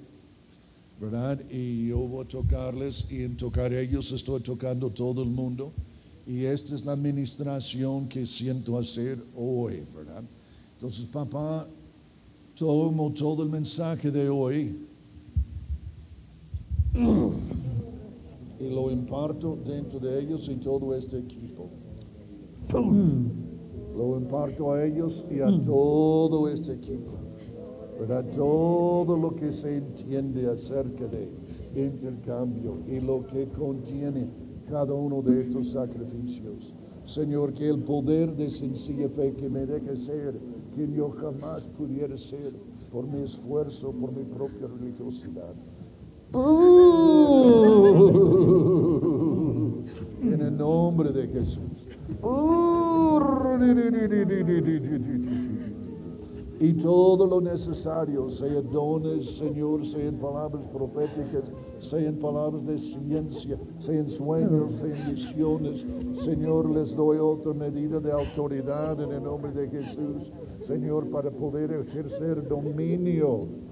¿verdad? 1.00 1.40
Y 1.50 1.88
yo 1.88 1.98
voy 2.00 2.24
a 2.24 2.28
tocarles 2.28 3.10
y 3.10 3.22
en 3.22 3.36
tocar 3.36 3.72
ellos 3.72 4.12
estoy 4.12 4.40
tocando 4.40 4.90
todo 4.90 5.22
el 5.22 5.30
mundo. 5.30 5.72
Y 6.26 6.44
esta 6.44 6.74
es 6.74 6.84
la 6.84 6.92
administración 6.92 8.08
que 8.08 8.26
siento 8.26 8.78
hacer 8.78 9.22
hoy, 9.36 9.82
¿verdad? 9.94 10.22
Entonces, 10.74 11.04
papá, 11.06 11.66
tomo 12.56 13.10
todo 13.12 13.42
el 13.42 13.50
mensaje 13.50 14.10
de 14.10 14.28
hoy 14.28 14.74
y 18.60 18.70
lo 18.70 18.90
imparto 18.90 19.58
dentro 19.64 19.98
de 19.98 20.20
ellos 20.20 20.48
y 20.48 20.56
todo 20.56 20.94
este 20.94 21.18
equipo. 21.18 21.68
Lo 23.96 24.16
imparto 24.16 24.72
a 24.72 24.84
ellos 24.84 25.26
y 25.30 25.40
a 25.40 25.60
todo 25.60 26.48
este 26.48 26.74
equipo. 26.74 27.12
¿Verdad? 27.98 28.24
Todo 28.30 29.16
lo 29.16 29.34
que 29.34 29.52
se 29.52 29.76
entiende 29.76 30.48
acerca 30.50 31.06
de 31.06 31.28
intercambio 31.74 32.80
y 32.86 33.00
lo 33.00 33.26
que 33.26 33.48
contiene 33.48 34.28
cada 34.68 34.94
uno 34.94 35.22
de 35.22 35.42
estos 35.42 35.70
sacrificios. 35.70 36.74
Señor, 37.04 37.52
que 37.54 37.68
el 37.68 37.84
poder 37.84 38.34
de 38.34 38.50
sencilla 38.50 39.08
fe 39.08 39.34
que 39.34 39.48
me 39.48 39.66
deje 39.66 39.96
ser 39.96 40.40
quien 40.74 40.94
yo 40.94 41.10
jamás 41.10 41.68
pudiera 41.68 42.16
ser 42.16 42.54
por 42.90 43.06
mi 43.06 43.22
esfuerzo, 43.22 43.92
por 43.92 44.12
mi 44.12 44.24
propia 44.24 44.66
religiosidad. 44.66 45.54
En 50.22 50.40
el 50.40 50.56
nombre 50.56 51.12
de 51.12 51.28
Jesús. 51.28 51.88
Y 56.60 56.72
todo 56.74 57.26
lo 57.26 57.40
necesario, 57.40 58.30
sea 58.30 58.62
dones, 58.62 59.36
Señor, 59.36 59.84
sean 59.84 60.16
palabras 60.16 60.66
proféticas, 60.68 61.52
sean 61.78 62.16
palabras 62.16 62.64
de 62.64 62.78
ciencia, 62.78 63.58
sean 63.78 64.08
sueños, 64.08 64.72
sean 64.76 65.10
visiones. 65.10 65.86
Señor, 66.14 66.70
les 66.70 66.96
doy 66.96 67.18
otra 67.18 67.52
medida 67.52 68.00
de 68.00 68.10
autoridad 68.10 69.00
en 69.00 69.12
el 69.12 69.22
nombre 69.22 69.52
de 69.52 69.68
Jesús, 69.68 70.32
Señor, 70.60 71.10
para 71.10 71.30
poder 71.30 71.72
ejercer 71.72 72.48
dominio. 72.48 73.63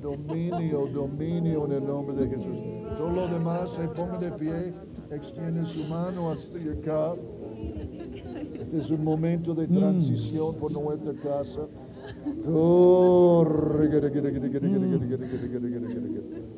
Dominio, 0.00 0.86
dominio 0.86 1.66
en 1.66 1.72
el 1.72 1.86
nombre 1.86 2.14
de 2.16 2.28
Jesús. 2.28 2.56
Todo 2.96 3.10
lo 3.10 3.28
demás 3.28 3.70
se 3.70 3.88
ponga 3.88 4.18
de 4.18 4.30
pie, 4.32 4.72
extiende 5.10 5.66
su 5.66 5.84
mano 5.84 6.30
hasta 6.30 6.58
acá. 6.58 7.14
Este 8.54 8.78
es 8.78 8.90
un 8.90 9.04
momento 9.04 9.54
de 9.54 9.66
transición 9.66 10.54
por 10.56 10.70
nuestra 10.72 11.12
casa. 11.14 11.66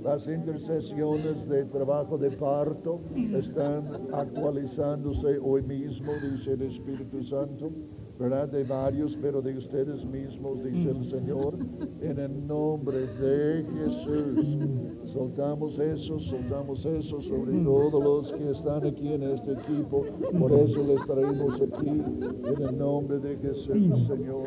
Las 0.05 0.29
intercesiones 0.29 1.49
de 1.49 1.65
trabajo 1.65 2.19
de 2.19 2.31
parto 2.31 3.01
están 3.35 4.09
actualizándose 4.13 5.39
hoy 5.43 5.63
mismo, 5.63 6.13
dice 6.31 6.53
el 6.53 6.63
Espíritu 6.63 7.23
Santo, 7.23 7.71
¿verdad? 8.19 8.49
De 8.49 8.65
varios, 8.65 9.17
pero 9.17 9.41
de 9.41 9.57
ustedes 9.57 10.05
mismos, 10.05 10.63
dice 10.65 10.91
el 10.91 11.05
Señor, 11.05 11.55
en 12.01 12.19
el 12.19 12.47
nombre 12.47 13.07
de 13.07 13.65
Jesús. 13.79 14.59
Soltamos 15.05 15.79
eso, 15.79 16.19
soltamos 16.19 16.85
eso 16.85 17.21
sobre 17.21 17.53
todos 17.63 18.03
los 18.03 18.33
que 18.33 18.51
están 18.51 18.85
aquí 18.87 19.13
en 19.13 19.23
este 19.23 19.53
equipo. 19.53 20.05
Por 20.39 20.53
eso 20.53 20.85
les 20.87 21.07
traemos 21.07 21.61
aquí, 21.61 21.89
en 21.89 22.63
el 22.63 22.77
nombre 22.77 23.19
de 23.19 23.37
Jesús, 23.37 24.07
Señor. 24.07 24.47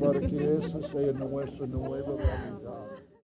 Para 0.00 0.20
que 0.20 0.56
eso 0.56 0.82
sea 0.82 1.12
nuestra 1.12 1.66
nueva 1.66 2.16
realidad. 2.16 2.83